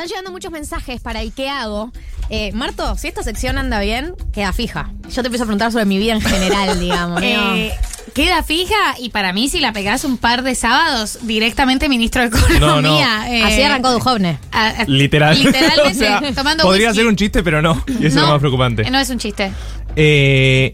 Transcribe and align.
Están 0.00 0.08
llegando 0.08 0.32
muchos 0.32 0.50
mensajes 0.50 1.02
para 1.02 1.20
el 1.20 1.30
qué 1.34 1.50
hago. 1.50 1.92
Eh, 2.30 2.52
Marto, 2.52 2.96
si 2.96 3.06
esta 3.08 3.22
sección 3.22 3.58
anda 3.58 3.80
bien, 3.80 4.14
queda 4.32 4.54
fija. 4.54 4.88
Yo 5.10 5.20
te 5.20 5.26
empiezo 5.28 5.42
a 5.44 5.46
preguntar 5.46 5.72
sobre 5.72 5.84
mi 5.84 5.98
vida 5.98 6.14
en 6.14 6.22
general, 6.22 6.80
digamos. 6.80 7.20
¿no? 7.20 7.26
Eh, 7.26 7.70
queda 8.14 8.42
fija 8.42 8.74
y 8.98 9.10
para 9.10 9.34
mí 9.34 9.50
si 9.50 9.60
la 9.60 9.74
pegás 9.74 10.04
un 10.04 10.16
par 10.16 10.42
de 10.42 10.54
sábados 10.54 11.18
directamente 11.20 11.90
ministro 11.90 12.22
de 12.22 12.28
Economía. 12.28 12.60
No, 12.60 12.80
no. 12.80 13.24
eh, 13.26 13.42
Así 13.44 13.60
arrancó 13.62 13.88
a- 13.88 14.68
a- 14.68 14.84
Literal. 14.86 15.36
Literalmente, 15.38 15.84
O 15.90 15.94
sea, 15.94 16.32
tomando 16.34 16.64
podría 16.64 16.88
whisky. 16.88 17.00
ser 17.00 17.06
un 17.06 17.16
chiste, 17.16 17.42
pero 17.42 17.60
no. 17.60 17.84
Y 17.86 18.06
eso 18.06 18.06
es 18.06 18.14
lo 18.14 18.28
más 18.28 18.38
preocupante. 18.38 18.90
No 18.90 18.98
es 18.98 19.10
un 19.10 19.18
chiste. 19.18 19.52
Eh, 19.96 20.72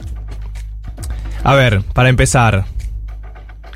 a 1.42 1.52
ver, 1.56 1.82
para 1.82 2.10
empezar. 2.10 2.64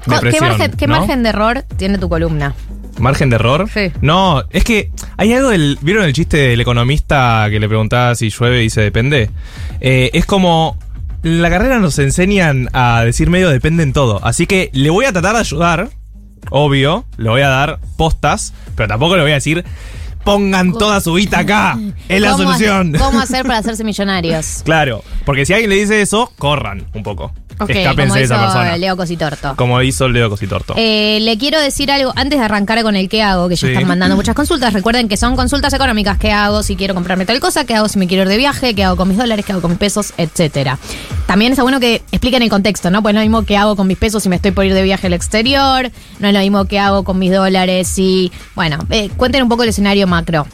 ¿Qué, 0.05 0.13
Depresión, 0.13 0.49
margen, 0.49 0.71
qué 0.77 0.87
¿no? 0.87 0.97
margen 0.97 1.25
de 1.25 1.29
error 1.31 1.65
tiene 1.77 1.99
tu 1.99 2.09
columna? 2.09 2.55
¿Margen 3.01 3.31
de 3.31 3.37
error? 3.37 3.69
Sí. 3.73 3.91
No, 4.03 4.45
es 4.51 4.63
que 4.65 4.91
hay 5.17 5.33
algo 5.33 5.49
del. 5.51 5.79
¿Vieron 5.81 6.05
el 6.05 6.13
chiste 6.13 6.37
del 6.37 6.61
economista 6.61 7.47
que 7.51 7.59
le 7.59 7.67
preguntaba 7.69 8.15
si 8.15 8.31
llueve 8.31 8.61
y 8.61 8.63
dice 8.65 8.81
depende? 8.83 9.31
Eh, 9.81 10.11
es 10.13 10.27
como. 10.27 10.79
En 11.23 11.43
la 11.43 11.51
carrera 11.51 11.79
nos 11.79 11.99
enseñan 11.99 12.69
a 12.73 13.03
decir 13.05 13.29
medio 13.29 13.51
depende 13.51 13.83
en 13.83 13.93
todo. 13.93 14.25
Así 14.25 14.47
que 14.47 14.71
le 14.73 14.89
voy 14.91 15.05
a 15.05 15.13
tratar 15.13 15.35
de 15.35 15.41
ayudar. 15.41 15.89
Obvio. 16.51 17.05
Le 17.19 17.29
voy 17.29 17.43
a 17.43 17.49
dar 17.49 17.79
postas. 17.99 18.55
Pero 18.77 18.89
tampoco 18.89 19.17
le 19.17 19.23
voy 19.23 19.33
a 19.33 19.35
decir. 19.35 19.65
Pongan 20.25 20.73
toda 20.75 21.01
su 21.01 21.15
guita 21.15 21.41
acá. 21.41 21.79
Es 22.09 22.21
la 22.21 22.33
¿Cómo 22.33 22.45
solución. 22.45 22.95
hacer- 22.95 23.01
¿Cómo 23.07 23.21
hacer 23.21 23.43
para 23.47 23.59
hacerse 23.59 23.85
millonarios? 23.85 24.61
Claro. 24.65 25.03
Porque 25.25 25.47
si 25.47 25.53
alguien 25.55 25.71
le 25.71 25.77
dice 25.77 26.01
eso, 26.03 26.31
corran 26.39 26.85
un 26.95 27.03
poco. 27.03 27.33
Ok, 27.61 27.71
Escápense 27.71 28.19
de 28.19 28.25
esa 28.25 28.39
persona. 28.41 28.77
Leo 28.77 28.97
Cositorto. 28.97 29.55
Como 29.57 29.81
hizo 29.83 30.09
Leo 30.09 30.31
Cositorto. 30.31 30.75
Eh, 30.77 31.19
le 31.21 31.37
quiero 31.39 31.61
decir 31.61 31.91
algo 31.91 32.13
antes 32.17 32.39
de 32.39 32.45
arrancar 32.45 32.83
con 32.83 32.97
el 32.97 33.09
qué 33.09 33.23
hago, 33.23 33.49
que 33.49 33.57
ya 33.57 33.67
Sí. 33.69 33.73
están 33.73 33.87
mandando 33.89 34.17
muchas 34.17 34.35
consultas. 34.35 34.73
Recuerden 34.73 35.09
que 35.09 35.17
son 35.17 35.37
consultas 35.37 35.73
económicas. 35.73 36.19
¿Qué 36.19 36.33
hago 36.33 36.63
si 36.63 36.77
quiero 36.77 36.95
comprarme 36.95 37.27
tal 37.27 37.39
cosa? 37.41 37.65
¿Qué 37.65 37.75
hago 37.75 37.89
si 37.89 37.99
me 37.99 38.07
quiero 38.07 38.23
ir 38.25 38.29
de 38.29 38.37
viaje? 38.37 38.75
¿Qué 38.75 38.85
hago 38.85 38.97
con 38.97 39.09
mis 39.09 39.19
dólares? 39.19 39.45
¿Qué 39.45 39.53
hago 39.53 39.61
con 39.63 39.71
mis 39.71 39.79
pesos? 39.79 40.13
Etcétera. 40.17 40.79
También 41.27 41.53
está 41.53 41.63
bueno 41.63 41.79
que 41.81 41.97
expliquen 42.11 42.43
el 42.43 42.51
contexto, 42.51 42.91
¿no? 42.91 43.03
Pues 43.03 43.15
no 43.15 43.21
es 43.21 43.27
lo 43.27 43.31
mismo 43.31 43.45
que 43.47 43.57
hago 43.57 43.77
con 43.77 43.87
mis 43.87 43.99
pesos 43.99 44.23
si 44.23 44.29
me 44.29 44.37
estoy 44.37 44.51
por 44.51 44.65
ir 44.65 44.75
de 44.75 44.83
viaje 44.83 45.07
al 45.07 45.13
exterior. 45.13 45.91
No 46.19 46.29
es 46.29 46.35
lo 46.35 46.41
mismo 46.41 46.65
que 46.65 46.79
hago 46.79 47.05
con 47.05 47.19
mis 47.19 47.31
dólares 47.33 47.87
si. 47.89 48.33
Bueno, 48.55 48.79
eh, 48.91 49.11
cuenten 49.17 49.43
un 49.43 49.49
poco 49.49 49.63
el 49.63 49.69
escenario 49.69 50.07
macro. 50.07 50.47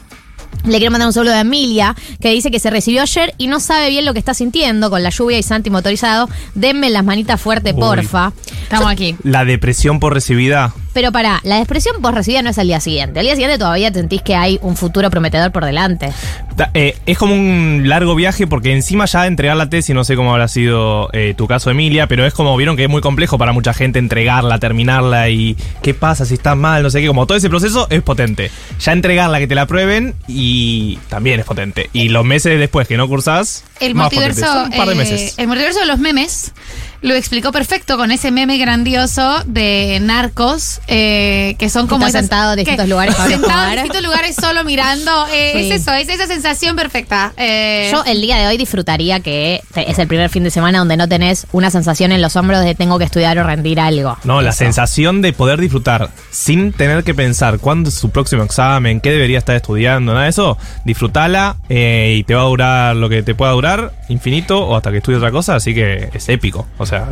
Le 0.65 0.77
quiero 0.77 0.91
mandar 0.91 1.07
un 1.07 1.13
saludo 1.13 1.33
a 1.33 1.41
Emilia, 1.41 1.95
que 2.19 2.29
dice 2.29 2.51
que 2.51 2.59
se 2.59 2.69
recibió 2.69 3.01
ayer 3.01 3.33
y 3.37 3.47
no 3.47 3.59
sabe 3.59 3.89
bien 3.89 4.05
lo 4.05 4.13
que 4.13 4.19
está 4.19 4.33
sintiendo 4.33 4.89
con 4.89 5.01
la 5.03 5.09
lluvia 5.09 5.37
y 5.37 5.43
Santi 5.43 5.69
motorizado. 5.69 6.29
Denme 6.55 6.89
las 6.89 7.03
manitas 7.03 7.39
fuerte, 7.39 7.73
Uy. 7.73 7.79
porfa. 7.79 8.33
Estamos 8.63 8.91
aquí. 8.91 9.15
La 9.23 9.45
depresión 9.45 9.99
por 9.99 10.13
recibida. 10.13 10.73
Pero 10.97 11.11
pará, 11.11 11.39
la 11.43 11.57
depresión 11.59 12.01
post 12.01 12.15
recibida 12.15 12.41
no 12.41 12.49
es 12.49 12.57
al 12.57 12.65
día 12.65 12.79
siguiente. 12.79 13.19
Al 13.19 13.25
día 13.27 13.35
siguiente 13.35 13.59
todavía 13.59 13.93
sentís 13.93 14.23
que 14.23 14.33
hay 14.33 14.57
un 14.63 14.75
futuro 14.75 15.11
prometedor 15.11 15.51
por 15.51 15.63
delante. 15.63 16.11
Da- 16.55 16.71
eh, 16.73 16.97
es 17.05 17.19
como 17.19 17.35
un 17.35 17.83
largo 17.85 18.15
viaje 18.15 18.47
porque 18.47 18.73
encima 18.73 19.05
ya 19.05 19.27
entregar 19.27 19.55
la 19.57 19.69
tesis, 19.69 19.93
no 19.93 20.03
sé 20.03 20.15
cómo 20.15 20.31
habrá 20.31 20.47
sido 20.47 21.09
eh, 21.13 21.35
tu 21.37 21.45
caso, 21.45 21.69
Emilia, 21.69 22.07
pero 22.07 22.25
es 22.25 22.33
como 22.33 22.57
vieron 22.57 22.75
que 22.75 22.85
es 22.85 22.89
muy 22.89 23.01
complejo 23.01 23.37
para 23.37 23.51
mucha 23.51 23.75
gente 23.75 23.99
entregarla, 23.99 24.57
terminarla 24.57 25.29
y 25.29 25.55
qué 25.83 25.93
pasa 25.93 26.25
si 26.25 26.33
estás 26.33 26.57
mal, 26.57 26.81
no 26.81 26.89
sé 26.89 26.99
qué, 26.99 27.05
como 27.05 27.27
todo 27.27 27.37
ese 27.37 27.47
proceso 27.47 27.85
es 27.91 28.01
potente. 28.01 28.49
Ya 28.79 28.91
entregarla, 28.91 29.37
que 29.37 29.45
te 29.45 29.53
la 29.53 29.67
prueben 29.67 30.15
y 30.27 30.97
también 31.09 31.39
es 31.39 31.45
potente. 31.45 31.91
Y 31.93 32.09
los 32.09 32.25
meses 32.25 32.57
después 32.59 32.87
que 32.87 32.97
no 32.97 33.07
cursás, 33.07 33.63
El 33.79 33.93
más 33.93 34.05
multiverso, 34.11 34.41
potente. 34.47 34.69
Un 34.71 34.77
par 34.79 34.87
de 34.87 34.93
eh, 34.93 34.97
meses. 34.97 35.35
el 35.37 35.47
multiverso 35.47 35.79
de 35.79 35.85
los 35.85 35.99
memes 35.99 36.53
lo 37.01 37.13
explicó 37.15 37.51
perfecto 37.51 37.97
con 37.97 38.11
ese 38.11 38.31
meme 38.31 38.57
grandioso 38.57 39.43
de 39.45 39.99
narcos, 40.01 40.81
eh, 40.87 41.55
que 41.59 41.69
son 41.69 41.87
como 41.87 42.07
esas- 42.07 42.21
sentado 42.21 42.53
en 42.53 42.57
distintos 42.59 42.87
lugares 42.87 43.15
Sentado 43.15 43.65
en 43.69 43.73
distintos 43.75 44.03
lugares 44.03 44.35
solo 44.35 44.63
mirando. 44.63 45.27
eh, 45.31 45.51
Sí. 45.53 45.71
Es 45.71 45.81
eso, 45.81 45.93
es 45.93 46.09
esa 46.09 46.27
sensación 46.27 46.75
perfecta. 46.75 47.33
Eh, 47.37 47.89
Yo 47.91 48.03
el 48.05 48.21
día 48.21 48.37
de 48.37 48.47
hoy 48.47 48.57
disfrutaría 48.57 49.19
que 49.19 49.61
es 49.75 49.99
el 49.99 50.07
primer 50.07 50.29
fin 50.29 50.43
de 50.43 50.49
semana 50.51 50.79
donde 50.79 50.97
no 50.97 51.07
tenés 51.07 51.47
una 51.51 51.69
sensación 51.71 52.11
en 52.11 52.21
los 52.21 52.35
hombros 52.35 52.63
de 52.63 52.75
tengo 52.75 52.97
que 52.97 53.05
estudiar 53.05 53.37
o 53.39 53.43
rendir 53.43 53.79
algo. 53.79 54.17
No, 54.23 54.41
la 54.41 54.51
sensación 54.51 55.21
de 55.21 55.33
poder 55.33 55.59
disfrutar 55.59 56.09
sin 56.31 56.71
tener 56.73 57.03
que 57.03 57.13
pensar 57.13 57.59
cuándo 57.59 57.89
es 57.89 57.95
su 57.95 58.09
próximo 58.09 58.43
examen, 58.43 59.01
qué 59.01 59.11
debería 59.11 59.37
estar 59.39 59.55
estudiando, 59.55 60.13
nada 60.13 60.25
de 60.25 60.29
eso, 60.31 60.57
disfrutala 60.85 61.57
eh, 61.69 62.15
y 62.17 62.23
te 62.23 62.33
va 62.33 62.41
a 62.41 62.45
durar 62.45 62.95
lo 62.95 63.09
que 63.09 63.21
te 63.23 63.35
pueda 63.35 63.51
durar, 63.51 63.93
infinito 64.09 64.65
o 64.65 64.75
hasta 64.75 64.91
que 64.91 64.97
estudie 64.97 65.17
otra 65.17 65.31
cosa, 65.31 65.55
así 65.55 65.73
que 65.73 66.09
es 66.13 66.29
épico. 66.29 66.65
O 66.77 66.85
sea, 66.87 67.07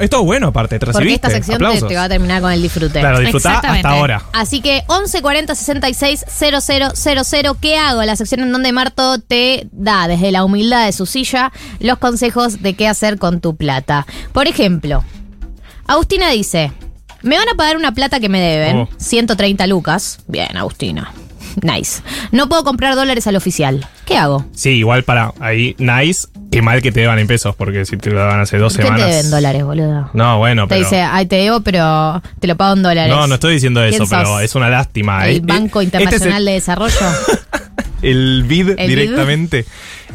esto 0.00 0.18
es 0.20 0.24
bueno 0.24 0.48
aparte, 0.48 0.78
te 0.78 0.86
Porque 0.86 1.14
esta 1.14 1.30
sección 1.30 1.58
te, 1.58 1.96
va 1.96 2.04
a 2.04 2.08
terminar 2.08 2.40
con 2.40 2.52
el 2.52 2.62
disfrute. 2.62 3.00
Claro, 3.00 3.20
disfrutá 3.20 3.58
hasta 3.58 3.88
ahora. 3.90 4.22
Así 4.32 4.60
que 4.60 4.82
1140 4.88 5.54
66 5.54 6.24
000, 6.28 7.56
¿qué 7.60 7.76
hago? 7.76 8.02
La 8.02 8.16
sección 8.16 8.40
en 8.40 8.52
donde 8.52 8.72
Marto 8.72 9.18
te 9.18 9.68
da 9.72 10.08
desde 10.08 10.32
la 10.32 10.44
humildad 10.44 10.86
de 10.86 10.92
su 10.92 11.06
silla 11.06 11.52
los 11.80 11.98
consejos 11.98 12.62
de 12.62 12.74
qué 12.74 12.88
hacer 12.88 13.18
con 13.18 13.40
tu 13.40 13.56
plata. 13.56 14.06
Por 14.32 14.46
ejemplo, 14.46 15.04
Agustina 15.86 16.30
dice, 16.30 16.72
me 17.22 17.36
van 17.36 17.48
a 17.48 17.54
pagar 17.54 17.76
una 17.76 17.92
plata 17.92 18.20
que 18.20 18.28
me 18.28 18.40
deben, 18.40 18.76
Oh. 18.76 18.88
130 18.96 19.66
lucas. 19.66 20.20
Bien, 20.26 20.56
Agustina. 20.56 21.12
Nice. 21.60 22.02
No 22.30 22.48
puedo 22.48 22.64
comprar 22.64 22.94
dólares 22.94 23.26
al 23.26 23.36
oficial. 23.36 23.86
¿Qué 24.06 24.16
hago? 24.16 24.46
Sí, 24.52 24.70
igual 24.70 25.02
para 25.04 25.32
ahí, 25.40 25.74
nice, 25.78 26.28
qué 26.50 26.62
mal 26.62 26.82
que 26.82 26.92
te 26.92 27.00
deban 27.00 27.18
en 27.18 27.26
pesos, 27.26 27.54
porque 27.54 27.84
si 27.84 27.96
te 27.96 28.10
lo 28.10 28.18
daban 28.20 28.40
hace 28.40 28.58
dos 28.58 28.72
¿Qué 28.76 28.82
te 28.82 28.88
semanas. 28.88 29.10
deben 29.10 29.30
dólares, 29.30 29.64
boludo? 29.64 30.10
No, 30.12 30.38
bueno, 30.38 30.64
Te 30.64 30.74
pero. 30.74 30.80
dice, 30.84 31.02
ay, 31.02 31.26
te 31.26 31.36
debo, 31.36 31.60
pero 31.60 32.22
te 32.40 32.46
lo 32.46 32.56
pago 32.56 32.74
en 32.76 32.82
dólares. 32.82 33.14
no, 33.14 33.26
no 33.26 33.34
estoy 33.34 33.54
diciendo 33.54 33.80
¿Quién 33.80 33.94
eso, 34.02 34.06
pero 34.10 34.40
es 34.40 34.54
una 34.54 34.68
lástima. 34.68 35.26
El 35.28 35.36
Eh, 35.36 35.40
Banco 35.44 35.80
eh, 35.80 35.84
este 35.84 35.96
es 35.98 36.02
el- 36.02 36.02
Internacional 36.04 36.44
de 36.44 36.52
Desarrollo. 36.52 36.96
el 38.02 38.44
bid 38.46 38.70
El 38.78 38.88
directamente. 38.88 39.64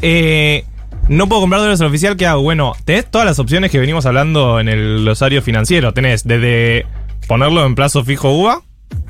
Eh, 0.02 0.66
no 1.08 1.28
puedo 1.30 1.42
comprar 1.42 1.62
dólares 1.62 1.80
al 1.81 1.88
oficial, 1.88 2.18
¿qué 2.18 2.25
hago? 2.25 2.42
Bueno, 2.42 2.74
tenés 2.86 3.09
todas 3.09 3.25
las 3.25 3.40
opciones 3.40 3.72
que 3.72 3.80
venimos 3.80 4.06
hablando 4.06 4.59
en 4.59 4.68
el 4.68 5.00
glosario 5.02 5.42
financiero. 5.42 5.94
Tenés 5.94 6.25
desde 6.25 6.86
ponerlo 7.28 7.66
en 7.66 7.75
plazo 7.75 8.04
fijo 8.04 8.30
UVA. 8.31 8.62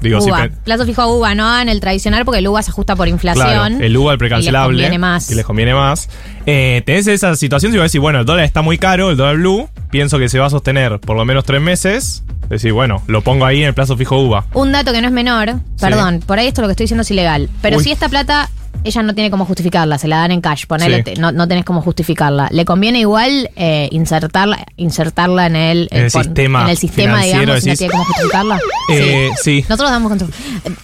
Digo, 0.01 0.19
UVA. 0.19 0.49
Plazo 0.63 0.85
fijo 0.85 1.01
a 1.01 1.07
UVA, 1.07 1.35
no 1.35 1.59
en 1.59 1.69
el 1.69 1.79
tradicional 1.79 2.23
porque 2.23 2.39
el 2.39 2.47
UVA 2.47 2.61
se 2.61 2.71
ajusta 2.71 2.95
por 2.95 3.07
inflación. 3.07 3.45
Claro, 3.45 3.83
el 3.83 3.97
UVA, 3.97 4.13
el 4.13 4.17
precancelable. 4.19 4.77
Y 4.77 4.81
les 4.81 4.85
conviene 4.85 4.99
más. 4.99 5.31
Y 5.31 5.35
les 5.35 5.45
conviene 5.45 5.73
más. 5.73 6.09
Eh, 6.45 6.83
tenés 6.85 7.07
esa 7.07 7.35
situación 7.35 7.71
si 7.71 7.77
vas 7.77 7.83
a 7.83 7.85
decir, 7.85 8.01
bueno, 8.01 8.19
el 8.19 8.25
dólar 8.25 8.45
está 8.45 8.61
muy 8.61 8.77
caro, 8.77 9.09
el 9.09 9.17
dólar 9.17 9.37
blue, 9.37 9.69
pienso 9.89 10.19
que 10.19 10.29
se 10.29 10.39
va 10.39 10.47
a 10.47 10.49
sostener 10.49 10.99
por 10.99 11.15
lo 11.17 11.25
menos 11.25 11.43
tres 11.45 11.61
meses. 11.61 12.23
Decir, 12.49 12.71
bueno, 12.71 13.03
lo 13.07 13.21
pongo 13.21 13.45
ahí 13.45 13.61
en 13.61 13.67
el 13.67 13.73
plazo 13.73 13.97
fijo 13.97 14.17
UVA. 14.21 14.45
Un 14.53 14.71
dato 14.71 14.93
que 14.93 15.01
no 15.01 15.07
es 15.07 15.13
menor, 15.13 15.55
perdón, 15.81 16.21
por 16.25 16.39
ahí 16.39 16.47
esto 16.47 16.61
lo 16.61 16.67
que 16.69 16.71
estoy 16.71 16.85
diciendo 16.85 17.01
es 17.01 17.11
ilegal, 17.11 17.49
pero 17.61 17.77
Uy. 17.77 17.83
si 17.83 17.91
esta 17.91 18.07
plata 18.07 18.49
ella 18.83 19.01
no 19.03 19.13
tiene 19.15 19.29
cómo 19.31 19.43
justificarla, 19.43 19.97
se 19.97 20.07
la 20.07 20.17
dan 20.17 20.31
en 20.31 20.39
cash, 20.39 20.65
ponele, 20.65 20.97
Sí. 20.97 21.03
te- 21.03 21.15
no, 21.15 21.31
no 21.33 21.45
tenés 21.47 21.65
cómo 21.65 21.81
justificarla. 21.81 22.47
Le 22.51 22.63
conviene 22.63 22.99
igual 22.99 23.49
eh, 23.57 23.89
insertarla, 23.91 24.65
insertarla 24.77 25.47
en 25.47 25.55
el, 25.57 25.87
En 25.91 26.05
el 26.05 26.11
pon- 26.11 26.23
sistema 26.23 26.61
en 26.63 26.69
el 26.69 26.77
sistema, 26.77 27.21
digamos, 27.23 27.41
si 27.43 27.47
no 27.47 27.53
decís. 27.55 27.77
tiene 27.79 27.91
cómo 27.91 28.05
justificarla. 28.05 28.59
Eh, 28.93 29.29
sí. 29.41 29.65
Nosotros 29.67 29.89
damos 29.89 30.09
con 30.09 30.31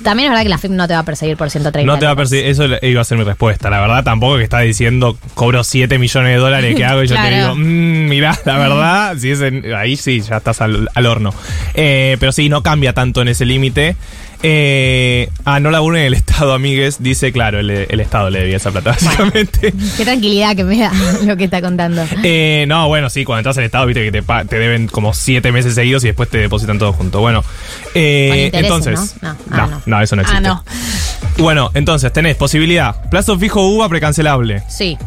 También 0.04 0.28
es 0.28 0.32
verdad 0.32 0.44
que 0.44 0.50
la 0.50 0.58
FIP 0.58 0.72
no 0.72 0.88
te 0.88 0.94
va 0.96 1.00
a 1.00 1.06
perseguir 1.06 1.38
por 1.38 1.50
130 1.50 1.90
No 1.94 1.98
te 2.00 2.06
va 2.06 2.12
a 2.12 2.16
perseguir, 2.18 2.48
eso 2.48 2.66
iba 2.82 3.00
a 3.02 3.04
ser 3.06 3.18
mi 3.18 3.24
respuesta. 3.24 3.70
La 3.70 3.80
verdad, 3.80 4.04
tampoco 4.04 4.38
que 4.38 4.44
está 4.44 4.60
diciendo 4.60 5.16
cobro 5.36 5.64
7 5.64 5.98
millones 6.00 6.32
de 6.34 6.38
dólares 6.40 6.76
que 6.76 6.84
hago 6.84 7.04
y 7.04 7.08
yo 7.08 7.16
te 7.16 7.22
Claro. 7.22 7.36
digo, 7.36 7.56
mmm, 7.56 8.10
mirá, 8.10 8.38
la 8.44 8.58
verdad, 8.58 9.03
si 9.18 9.32
es 9.32 9.42
en- 9.42 9.74
ahí 9.74 9.96
sí, 9.96 10.22
ya 10.22 10.38
estás 10.38 10.62
al, 10.62 10.90
al 10.94 11.06
horno. 11.06 11.34
Eh, 11.74 12.18
pero 12.20 12.32
sí, 12.32 12.50
no 12.50 12.64
cambia 12.64 12.94
tanto 12.94 13.22
en 13.22 13.28
ese 13.30 13.46
límite. 13.46 13.96
Eh, 14.46 15.30
ah, 15.46 15.62
no 15.62 15.72
laburo 15.72 15.96
en 15.96 16.04
el 16.04 16.14
Estado, 16.14 16.54
amigues. 16.54 17.02
Dice, 17.02 17.32
claro, 17.32 17.60
el, 17.62 17.70
el 17.70 18.00
Estado 18.02 18.30
le 18.30 18.40
debía 18.40 18.58
esa 18.58 18.72
plata, 18.72 18.92
básicamente. 18.92 19.74
Qué 19.98 20.04
tranquilidad 20.04 20.54
que 20.56 20.66
me 20.66 20.78
da 20.78 20.92
lo 21.26 21.38
que 21.38 21.46
está 21.46 21.62
contando. 21.62 22.04
Eh, 22.24 22.66
no, 22.68 22.90
bueno, 22.90 23.10
sí, 23.10 23.24
cuando 23.24 23.40
entras 23.40 23.58
al 23.58 23.64
Estado, 23.64 23.86
viste 23.86 24.04
que 24.04 24.22
te, 24.22 24.22
te 24.50 24.60
deben 24.60 24.88
como 24.88 25.14
7 25.14 25.50
meses 25.54 25.76
seguidos 25.76 26.04
y 26.04 26.08
después 26.08 26.28
te 26.30 26.40
depositan 26.40 26.78
todo 26.78 26.92
junto. 26.92 27.22
Bueno, 27.22 27.42
eh, 27.96 28.50
entonces. 28.54 29.16
¿no? 29.22 29.30
No, 29.30 29.38
No, 29.50 29.64
ah, 29.64 29.68
no, 29.68 29.82
no. 29.86 30.02
eso 30.02 30.16
no 30.18 30.22
ah, 30.22 30.26
existe. 30.26 30.42
no. 30.48 30.64
Bueno, 31.38 31.72
entonces 31.74 32.12
tenés 32.12 32.36
posibilidad. 32.36 33.10
Plazo 33.10 33.40
fijo 33.40 33.66
UVA 33.66 33.88
precancelable. 33.88 34.62
Sí. 34.68 34.98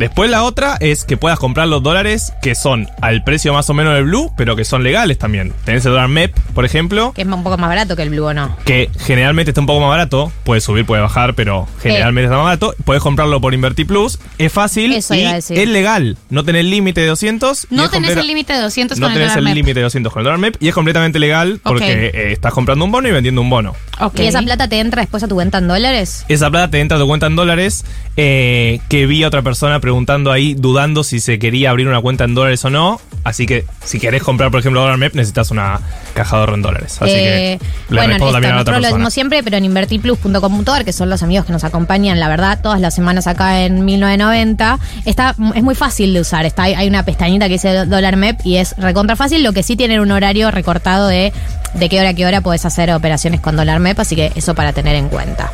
Después 0.00 0.30
la 0.30 0.44
otra 0.44 0.78
es 0.80 1.04
que 1.04 1.18
puedas 1.18 1.38
comprar 1.38 1.68
los 1.68 1.82
dólares 1.82 2.32
que 2.40 2.54
son 2.54 2.88
al 3.02 3.22
precio 3.22 3.52
más 3.52 3.68
o 3.68 3.74
menos 3.74 3.92
del 3.94 4.04
blue, 4.04 4.32
pero 4.34 4.56
que 4.56 4.64
son 4.64 4.82
legales 4.82 5.18
también. 5.18 5.52
Tenés 5.66 5.84
el 5.84 5.92
dólar 5.92 6.08
MEP, 6.08 6.34
por 6.54 6.64
ejemplo, 6.64 7.12
Que 7.14 7.20
es 7.22 7.28
un 7.28 7.42
poco 7.44 7.58
más 7.58 7.68
barato 7.68 7.96
que 7.96 8.02
el 8.02 8.08
Blue 8.08 8.24
o 8.24 8.32
no. 8.32 8.56
que 8.64 8.90
generalmente 8.98 9.50
está 9.50 9.60
un 9.60 9.66
poco 9.66 9.80
más 9.80 9.90
barato. 9.90 10.32
Puede 10.42 10.62
subir, 10.62 10.86
puede 10.86 11.02
bajar, 11.02 11.34
pero 11.34 11.68
generalmente 11.82 12.24
está 12.24 12.36
más 12.36 12.44
barato. 12.46 12.74
Puedes 12.84 13.02
comprarlo 13.02 13.42
por 13.42 13.52
Invertir 13.52 13.86
Plus. 13.86 14.18
Es 14.38 14.50
fácil 14.52 14.94
Eso 14.94 15.14
y 15.14 15.20
iba 15.20 15.30
a 15.30 15.34
decir. 15.34 15.58
es 15.58 15.68
legal. 15.68 16.16
No 16.30 16.44
tenés 16.44 16.64
límite 16.64 17.02
de 17.02 17.06
200. 17.08 17.64
y 17.70 17.74
No 17.74 17.82
tenés 17.82 17.90
completa- 17.90 18.20
el 18.22 18.26
límite 18.26 18.52
de 18.54 18.60
200 18.60 18.98
No 18.98 19.06
con 19.08 19.14
tenés 19.14 19.36
el 19.36 19.44
MEP. 19.44 19.54
límite 19.54 19.74
de 19.80 19.82
200 19.84 20.12
con 20.12 20.20
el 20.20 20.24
dólar 20.24 20.38
MEP 20.38 20.56
y 20.60 20.68
es 20.68 20.74
completamente 20.74 21.18
legal 21.18 21.60
porque 21.62 22.06
eh, 22.14 22.32
estás 22.32 22.54
comprando 22.54 22.86
un 22.86 22.90
bono 22.90 23.06
y 23.06 23.10
vendiendo 23.12 23.42
un 23.42 23.50
bono. 23.50 23.76
¿Y 24.16 24.22
esa 24.22 24.40
plata 24.40 24.66
te 24.66 24.78
entra 24.80 25.02
después 25.02 25.22
a 25.22 25.28
tu 25.28 25.34
cuenta 25.34 25.58
en 25.58 25.68
dólares? 25.68 26.24
Esa 26.28 26.48
plata 26.50 26.70
te 26.70 26.80
entra 26.80 26.96
a 26.96 27.00
tu 27.00 27.06
cuenta 27.06 27.26
en 27.26 27.36
dólares. 27.36 27.84
eh, 28.16 28.80
que 28.88 29.06
vi 29.06 29.22
a 29.24 29.28
otra 29.28 29.42
persona 29.42 29.80
preguntando 29.90 30.30
ahí, 30.30 30.54
dudando 30.54 31.02
si 31.02 31.18
se 31.18 31.40
quería 31.40 31.70
abrir 31.70 31.88
una 31.88 32.00
cuenta 32.00 32.22
en 32.22 32.32
dólares 32.32 32.64
o 32.64 32.70
no. 32.70 33.00
Así 33.24 33.44
que 33.44 33.64
si 33.84 33.98
querés 33.98 34.22
comprar, 34.22 34.52
por 34.52 34.60
ejemplo, 34.60 34.80
dólar 34.80 34.98
MEP, 34.98 35.16
necesitas 35.16 35.50
una 35.50 35.80
caja 36.14 36.36
de 36.36 36.40
ahorro 36.40 36.54
en 36.54 36.62
dólares. 36.62 36.96
Así 37.00 37.10
Eh, 37.10 37.58
que 37.58 37.66
le 37.92 37.96
bueno, 37.96 38.12
respondo 38.12 38.32
también 38.34 38.52
a 38.52 38.56
la 38.56 38.62
otra 38.62 38.78
lo 38.78 38.86
decimos 38.86 39.12
siempre, 39.12 39.42
pero 39.42 39.56
en 39.56 39.64
invertiplus.com.ar, 39.64 40.84
que 40.84 40.92
son 40.92 41.10
los 41.10 41.24
amigos 41.24 41.44
que 41.44 41.52
nos 41.52 41.64
acompañan, 41.64 42.20
la 42.20 42.28
verdad, 42.28 42.60
todas 42.62 42.80
las 42.80 42.94
semanas 42.94 43.26
acá 43.26 43.64
en 43.64 43.84
1990, 43.84 44.78
está, 45.06 45.34
es 45.56 45.62
muy 45.64 45.74
fácil 45.74 46.14
de 46.14 46.20
usar. 46.20 46.46
Está, 46.46 46.62
hay 46.62 46.86
una 46.86 47.04
pestañita 47.04 47.46
que 47.46 47.54
dice 47.54 47.84
dólar 47.86 48.14
MEP 48.14 48.46
y 48.46 48.58
es 48.58 48.76
recontra 48.78 49.16
fácil, 49.16 49.42
lo 49.42 49.52
que 49.52 49.64
sí 49.64 49.74
tienen 49.74 49.98
un 49.98 50.12
horario 50.12 50.52
recortado 50.52 51.08
de 51.08 51.32
de 51.74 51.88
qué 51.88 52.00
hora 52.00 52.10
a 52.10 52.14
qué 52.14 52.26
hora 52.26 52.40
podés 52.40 52.64
hacer 52.64 52.92
operaciones 52.92 53.40
con 53.40 53.56
dólar 53.56 53.80
MEP, 53.80 53.98
así 53.98 54.14
que 54.14 54.30
eso 54.36 54.54
para 54.54 54.72
tener 54.72 54.94
en 54.94 55.08
cuenta. 55.08 55.50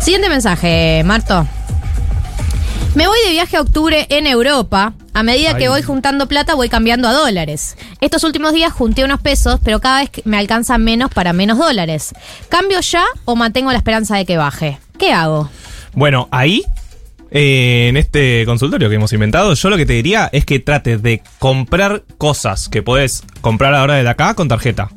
Siguiente 0.00 0.28
mensaje, 0.28 1.02
Marto. 1.04 1.46
Me 2.94 3.06
voy 3.06 3.18
de 3.24 3.30
viaje 3.30 3.56
a 3.56 3.60
octubre 3.60 4.06
en 4.08 4.26
Europa. 4.26 4.94
A 5.14 5.22
medida 5.22 5.56
que 5.56 5.64
Ay. 5.64 5.68
voy 5.68 5.82
juntando 5.82 6.26
plata, 6.26 6.56
voy 6.56 6.68
cambiando 6.68 7.06
a 7.06 7.12
dólares. 7.12 7.76
Estos 8.00 8.24
últimos 8.24 8.52
días 8.52 8.72
junté 8.72 9.04
unos 9.04 9.20
pesos, 9.20 9.60
pero 9.62 9.80
cada 9.80 10.00
vez 10.00 10.10
me 10.24 10.36
alcanza 10.38 10.76
menos 10.76 11.10
para 11.12 11.32
menos 11.32 11.58
dólares. 11.58 12.12
¿Cambio 12.48 12.80
ya 12.80 13.04
o 13.26 13.36
mantengo 13.36 13.70
la 13.70 13.78
esperanza 13.78 14.16
de 14.16 14.24
que 14.24 14.36
baje? 14.36 14.80
¿Qué 14.98 15.12
hago? 15.12 15.48
Bueno, 15.94 16.28
ahí, 16.32 16.64
eh, 17.30 17.86
en 17.88 17.96
este 17.96 18.44
consultorio 18.44 18.88
que 18.88 18.96
hemos 18.96 19.12
inventado, 19.12 19.54
yo 19.54 19.70
lo 19.70 19.76
que 19.76 19.86
te 19.86 19.92
diría 19.92 20.28
es 20.32 20.44
que 20.44 20.58
trates 20.58 21.00
de 21.00 21.22
comprar 21.38 22.02
cosas 22.18 22.68
que 22.68 22.82
podés 22.82 23.22
comprar 23.40 23.72
ahora 23.72 23.96
desde 23.96 24.10
acá 24.10 24.34
con 24.34 24.48
tarjeta. 24.48 24.90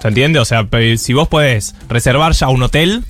¿Se 0.00 0.08
entiende? 0.08 0.38
O 0.38 0.46
sea, 0.46 0.66
si 0.96 1.12
vos 1.12 1.28
podés 1.28 1.74
reservar 1.90 2.32
ya 2.32 2.48
un 2.48 2.62
hotel, 2.62 3.04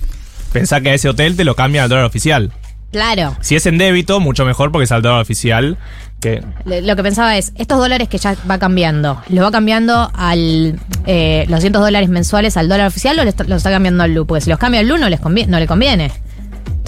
pensá 0.51 0.81
que 0.81 0.89
a 0.89 0.93
ese 0.93 1.07
hotel 1.07 1.37
te 1.37 1.45
lo 1.45 1.55
cambia 1.55 1.83
al 1.83 1.89
dólar 1.89 2.03
oficial. 2.05 2.51
Claro. 2.91 3.35
Si 3.41 3.55
es 3.55 3.65
en 3.65 3.77
débito, 3.77 4.19
mucho 4.19 4.45
mejor 4.45 4.71
porque 4.71 4.85
es 4.85 4.91
al 4.91 5.01
dólar 5.01 5.21
oficial. 5.21 5.77
Que 6.19 6.43
Lo 6.65 6.95
que 6.97 7.03
pensaba 7.03 7.37
es, 7.37 7.53
estos 7.55 7.77
dólares 7.77 8.09
que 8.09 8.17
ya 8.17 8.35
va 8.49 8.57
cambiando, 8.57 9.21
¿los 9.29 9.45
va 9.45 9.51
cambiando 9.51 10.11
al 10.13 10.77
eh, 11.05 11.45
los 11.47 11.59
200 11.59 11.81
dólares 11.81 12.09
mensuales 12.09 12.57
al 12.57 12.67
dólar 12.67 12.87
oficial 12.87 13.17
o 13.19 13.23
los 13.23 13.57
está 13.57 13.71
cambiando 13.71 14.03
al 14.03 14.13
LU? 14.13 14.25
Porque 14.25 14.41
si 14.41 14.49
los 14.49 14.59
cambia 14.59 14.81
al 14.81 14.87
LU 14.87 14.97
no, 14.97 15.07
les 15.07 15.21
conviene, 15.21 15.49
no 15.49 15.59
le 15.59 15.67
conviene. 15.67 16.11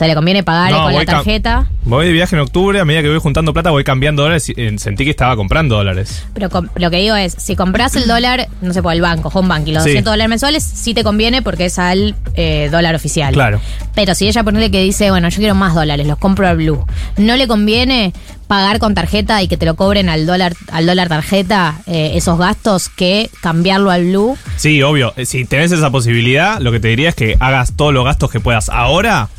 Sea, 0.01 0.07
le 0.07 0.15
conviene 0.15 0.41
pagar 0.41 0.71
No, 0.71 0.81
con 0.85 0.95
la 0.95 1.05
tarjeta. 1.05 1.67
voy 1.83 2.07
de 2.07 2.11
viaje 2.11 2.35
en 2.35 2.41
octubre, 2.41 2.79
a 2.79 2.85
medida 2.85 3.03
que 3.03 3.09
voy 3.09 3.19
juntando 3.19 3.53
plata 3.53 3.69
voy 3.69 3.83
cambiando 3.83 4.23
dólares. 4.23 4.49
y, 4.49 4.53
eh, 4.57 4.73
Sentí 4.79 5.03
que 5.03 5.11
estaba 5.11 5.35
comprando 5.35 5.75
dólares. 5.75 6.25
Pero 6.33 6.49
lo 6.75 6.89
que 6.89 6.97
digo 6.97 7.15
es, 7.15 7.35
si 7.37 7.55
compras 7.55 7.95
el 7.95 8.07
dólar, 8.07 8.47
no 8.63 8.73
sé, 8.73 8.81
por 8.81 8.93
el 8.93 9.01
banco, 9.01 9.29
home 9.31 9.47
bank, 9.49 9.67
y 9.67 9.73
los 9.73 9.83
Sí. 9.83 9.89
200 9.89 10.11
dólares 10.13 10.29
mensuales, 10.29 10.63
sí 10.63 10.95
te 10.95 11.03
conviene 11.03 11.43
porque 11.43 11.65
es 11.65 11.77
al 11.77 12.15
eh, 12.33 12.69
dólar 12.71 12.95
oficial. 12.95 13.31
Claro. 13.35 13.61
Pero 13.93 14.15
si 14.15 14.27
ella 14.27 14.43
ponele 14.43 14.71
que 14.71 14.81
dice, 14.81 15.11
bueno, 15.11 15.29
yo 15.29 15.37
quiero 15.37 15.53
más 15.53 15.75
dólares, 15.75 16.07
los 16.07 16.17
compro 16.17 16.47
al 16.47 16.57
blue, 16.57 16.83
¿no 17.17 17.35
le 17.35 17.47
conviene 17.47 18.11
pagar 18.47 18.79
con 18.79 18.95
tarjeta 18.95 19.43
y 19.43 19.47
que 19.47 19.55
te 19.57 19.67
lo 19.67 19.75
cobren 19.75 20.09
al 20.09 20.25
dólar, 20.25 20.53
al 20.71 20.87
dólar 20.87 21.09
tarjeta 21.09 21.75
eh, 21.85 22.13
esos 22.15 22.39
gastos 22.39 22.89
que 22.89 23.29
cambiarlo 23.43 23.91
al 23.91 24.05
blue? 24.05 24.35
Sí, 24.57 24.81
obvio. 24.81 25.13
Si 25.25 25.45
tenés 25.45 25.71
esa 25.71 25.91
posibilidad, 25.91 26.59
lo 26.59 26.71
que 26.71 26.79
te 26.79 26.87
diría 26.87 27.09
es 27.09 27.15
que 27.15 27.37
hagas 27.39 27.73
todos 27.75 27.93
los 27.93 28.03
gastos 28.03 28.31
que 28.31 28.39
puedas 28.39 28.67
ahora 28.69 29.29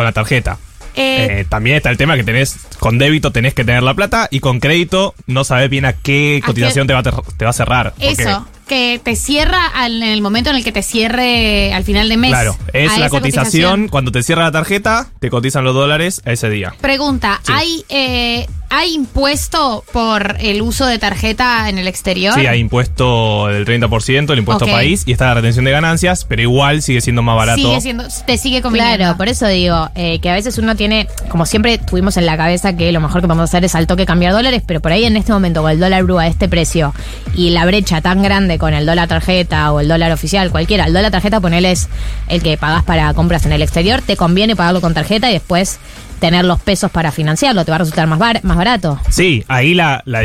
con 0.00 0.06
la 0.06 0.12
tarjeta. 0.12 0.56
Eh, 0.96 1.40
Eh, 1.40 1.44
también 1.48 1.76
está 1.76 1.90
el 1.90 1.96
tema 1.98 2.16
que 2.16 2.24
tenés, 2.24 2.56
con 2.78 2.98
débito 2.98 3.30
tenés 3.32 3.52
que 3.54 3.64
tener 3.64 3.82
la 3.82 3.92
plata 3.94 4.28
y 4.30 4.40
con 4.40 4.58
crédito 4.60 5.14
no 5.26 5.44
sabes 5.44 5.68
bien 5.70 5.84
a 5.84 5.92
qué 5.92 6.40
¿A 6.42 6.46
cotización 6.46 6.86
te 6.86 6.94
va, 6.94 7.00
a 7.00 7.02
ter- 7.02 7.14
te 7.36 7.44
va 7.44 7.50
a 7.50 7.54
cerrar. 7.54 7.92
Eso, 7.98 8.46
que 8.70 9.00
te 9.02 9.16
cierra 9.16 9.66
al- 9.66 10.00
en 10.00 10.08
el 10.10 10.22
momento 10.22 10.48
en 10.50 10.56
el 10.56 10.62
que 10.62 10.70
te 10.70 10.82
cierre 10.84 11.74
al 11.74 11.82
final 11.82 12.08
de 12.08 12.16
mes. 12.16 12.30
Claro, 12.30 12.56
es 12.72 12.92
A 12.92 12.98
la 12.98 13.08
cotización, 13.10 13.88
cuando 13.88 14.12
te 14.12 14.22
cierra 14.22 14.44
la 14.44 14.52
tarjeta, 14.52 15.08
te 15.18 15.28
cotizan 15.28 15.64
los 15.64 15.74
dólares 15.74 16.22
ese 16.24 16.48
día. 16.50 16.72
Pregunta, 16.80 17.40
Sí. 17.44 17.52
¿hay, 17.52 17.84
eh, 17.88 18.46
¿hay 18.70 18.94
impuesto 18.94 19.82
por 19.92 20.36
el 20.38 20.62
uso 20.62 20.86
de 20.86 21.00
tarjeta 21.00 21.68
en 21.68 21.78
el 21.78 21.88
exterior? 21.88 22.34
Sí, 22.34 22.46
hay 22.46 22.60
impuesto 22.60 23.48
del 23.48 23.64
30%, 23.64 24.32
el 24.32 24.38
impuesto 24.38 24.66
Ok. 24.66 24.70
país, 24.70 25.02
y 25.04 25.10
está 25.12 25.26
la 25.26 25.34
retención 25.34 25.64
de 25.64 25.72
ganancias, 25.72 26.24
pero 26.24 26.40
igual 26.42 26.80
sigue 26.80 27.00
siendo 27.00 27.22
más 27.22 27.34
barato. 27.34 27.60
Sigue 27.60 27.80
siendo, 27.80 28.04
te 28.24 28.38
sigue 28.38 28.62
conviniendo. 28.62 28.96
Claro, 28.98 29.16
por 29.16 29.28
eso 29.28 29.48
digo 29.48 29.90
eh, 29.96 30.20
que 30.20 30.30
a 30.30 30.34
veces 30.34 30.56
uno 30.58 30.76
tiene, 30.76 31.08
como 31.28 31.44
siempre 31.44 31.78
tuvimos 31.78 32.16
en 32.16 32.24
la 32.26 32.36
cabeza 32.36 32.76
que 32.76 32.92
lo 32.92 33.00
mejor 33.00 33.20
que 33.20 33.26
podemos 33.26 33.50
hacer 33.50 33.64
es 33.64 33.74
al 33.74 33.88
toque 33.88 34.06
cambiar 34.06 34.32
dólares, 34.32 34.62
pero 34.64 34.80
por 34.80 34.92
ahí 34.92 35.04
en 35.04 35.16
este 35.16 35.32
momento 35.32 35.62
con 35.62 35.72
el 35.72 35.80
dólar 35.80 36.04
blue 36.04 36.18
a 36.20 36.28
este 36.28 36.48
precio 36.48 36.94
y 37.34 37.50
la 37.50 37.66
brecha 37.66 38.00
tan 38.00 38.22
grande 38.22 38.58
con 38.60 38.72
el 38.74 38.86
dólar 38.86 39.08
tarjeta 39.08 39.72
o 39.72 39.80
el 39.80 39.88
dólar 39.88 40.12
oficial, 40.12 40.50
cualquiera, 40.52 40.84
el 40.84 40.92
dólar 40.92 41.10
tarjeta 41.10 41.40
ponele 41.40 41.72
es 41.72 41.88
el 42.28 42.40
que 42.42 42.56
pagás 42.56 42.84
para 42.84 43.12
compras 43.14 43.44
en 43.46 43.52
el 43.52 43.62
exterior, 43.62 44.00
te 44.02 44.16
conviene 44.16 44.54
pagarlo 44.54 44.80
con 44.80 44.94
tarjeta 44.94 45.28
y 45.30 45.32
después 45.32 45.80
tener 46.20 46.44
los 46.44 46.60
pesos 46.60 46.90
para 46.92 47.10
financiarlo, 47.10 47.64
te 47.64 47.72
va 47.72 47.76
a 47.76 47.78
resultar 47.78 48.06
más, 48.06 48.18
bar- 48.20 48.44
más 48.44 48.56
barato. 48.56 49.00
Sí, 49.08 49.44
ahí 49.48 49.74
la, 49.74 50.02
la, 50.04 50.22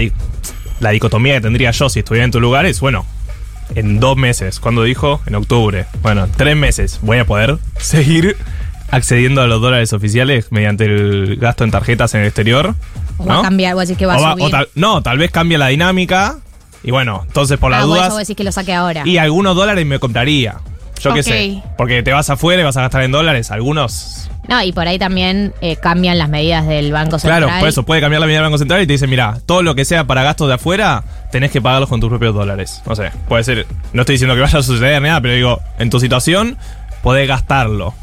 la 0.82 0.90
dicotomía 0.92 1.36
que 1.36 1.42
tendría 1.42 1.72
yo 1.72 1.90
si 1.90 2.00
estuviera 2.00 2.26
en 2.26 2.32
tu 2.32 2.40
lugar 2.42 2.66
es, 2.68 2.80
bueno, 2.82 3.06
en 3.74 4.00
dos 4.00 4.16
meses, 4.18 4.60
cuando 4.60 4.84
dijo? 4.84 5.22
En 5.26 5.34
octubre. 5.36 5.86
Bueno, 6.04 6.28
tres 6.36 6.56
meses, 6.56 7.00
voy 7.02 7.18
a 7.20 7.26
poder 7.26 7.58
seguir 7.80 8.38
accediendo 8.92 9.42
a 9.42 9.48
los 9.48 9.60
dólares 9.62 9.92
oficiales 9.94 10.52
mediante 10.52 10.86
el 10.86 11.38
gasto 11.38 11.64
en 11.64 11.72
tarjetas 11.72 12.14
en 12.14 12.22
el 12.22 12.28
exterior. 12.28 12.76
O 13.18 13.24
¿no? 13.26 13.34
va 13.36 13.40
a 13.40 13.44
cambiar, 13.44 13.74
vos 13.74 13.88
decís 13.88 13.98
que 13.98 14.06
va 14.06 14.18
O 14.18 14.26
a 14.28 14.32
subir. 14.34 14.46
o 14.46 14.50
tal- 14.50 14.70
no, 14.76 15.02
tal 15.02 15.18
vez 15.18 15.32
cambie 15.32 15.58
la 15.58 15.68
dinámica. 15.70 16.38
Y 16.86 16.92
bueno, 16.92 17.24
entonces 17.28 17.58
por 17.58 17.72
las 17.72 17.82
Ah, 17.82 17.86
dudas. 17.86 18.08
eso 18.08 18.18
decís 18.18 18.36
que 18.36 18.44
lo 18.44 18.52
saque 18.52 18.74
ahora. 18.74 19.02
Y 19.06 19.18
algunos 19.18 19.56
dólares 19.56 19.86
me 19.86 20.00
compraría. 20.00 20.58
Yo 21.02 21.14
qué 21.14 21.24
sé. 21.24 21.62
Porque 21.78 22.02
te 22.04 22.14
vas 22.14 22.30
afuera 22.30 22.62
y 22.62 22.66
vas 22.66 22.78
a 22.78 22.82
gastar 22.82 23.04
en 23.04 23.12
dólares. 23.12 23.52
Algunos. 23.52 24.30
No, 24.48 24.62
y 24.64 24.72
por 24.72 24.88
ahí 24.88 24.98
también 24.98 25.54
eh, 25.62 25.76
cambian 25.76 26.18
las 26.18 26.30
medidas 26.30 26.66
del 26.68 26.92
Banco 26.92 27.20
Central. 27.20 27.44
Claro, 27.44 27.60
por 27.60 27.68
eso 27.70 27.84
puede 27.84 28.00
cambiar 28.02 28.22
la 28.22 28.28
medida 28.28 28.40
del 28.40 28.46
Banco 28.50 28.58
Central 28.60 28.82
y 28.82 28.88
te 28.88 28.94
dice, 28.94 29.06
mira, 29.08 29.40
todo 29.46 29.62
lo 29.64 29.76
que 29.76 29.84
sea 29.86 30.06
para 30.06 30.24
gastos 30.24 30.48
de 30.48 30.54
afuera, 30.56 31.04
tenés 31.32 31.52
que 31.52 31.62
pagarlos 31.62 31.90
con 31.90 32.00
tus 32.00 32.10
propios 32.10 32.34
dólares. 32.34 32.82
No 32.86 32.96
sé, 32.96 33.12
puede 33.28 33.44
ser. 33.44 33.66
No 33.94 34.02
estoy 34.04 34.14
diciendo 34.14 34.36
que 34.36 34.42
vaya 34.42 34.60
a 34.60 34.64
suceder 34.64 35.02
ni 35.02 35.08
nada, 35.10 35.22
pero 35.22 35.34
digo, 35.34 35.60
en 35.80 35.90
tu 35.90 36.00
situación, 36.00 36.58
podés 37.04 37.28
gastarlo. 37.28 37.94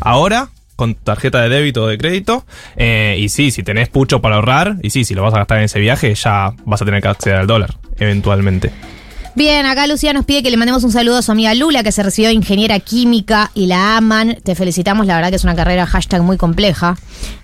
Ahora, 0.00 0.48
con 0.80 0.94
tarjeta 0.94 1.42
de 1.42 1.50
débito 1.50 1.84
o 1.84 1.88
de 1.88 1.98
crédito. 1.98 2.46
eh, 2.76 3.16
y 3.18 3.28
sí, 3.28 3.50
si 3.50 3.62
tenés 3.62 3.90
pucho 3.90 4.22
para 4.22 4.36
ahorrar, 4.36 4.76
y 4.82 4.88
sí, 4.88 5.04
si 5.04 5.12
lo 5.12 5.22
vas 5.22 5.34
a 5.34 5.36
gastar 5.36 5.58
en 5.58 5.64
ese 5.64 5.78
viaje, 5.78 6.14
ya 6.14 6.54
vas 6.64 6.80
a 6.80 6.86
tener 6.86 7.02
que 7.02 7.08
acceder 7.08 7.36
al 7.36 7.46
dólar, 7.46 7.74
eventualmente. 7.98 8.72
Bien, 9.34 9.66
acá 9.66 9.86
Lucía 9.86 10.14
nos 10.14 10.24
pide 10.24 10.42
que 10.42 10.50
le 10.50 10.56
mandemos 10.56 10.82
un 10.82 10.90
saludo 10.90 11.18
a 11.18 11.22
su 11.22 11.32
amiga 11.32 11.54
Lula, 11.54 11.82
que 11.82 11.92
se 11.92 12.02
recibió 12.02 12.30
de 12.30 12.34
ingeniera 12.34 12.80
química 12.80 13.50
y 13.54 13.66
la 13.66 13.98
aman. 13.98 14.38
Te 14.42 14.54
felicitamos, 14.54 15.06
la 15.06 15.16
verdad 15.16 15.28
que 15.28 15.36
es 15.36 15.44
una 15.44 15.54
carrera 15.54 15.84
hashtag 15.84 16.22
muy 16.22 16.38
compleja. 16.38 16.96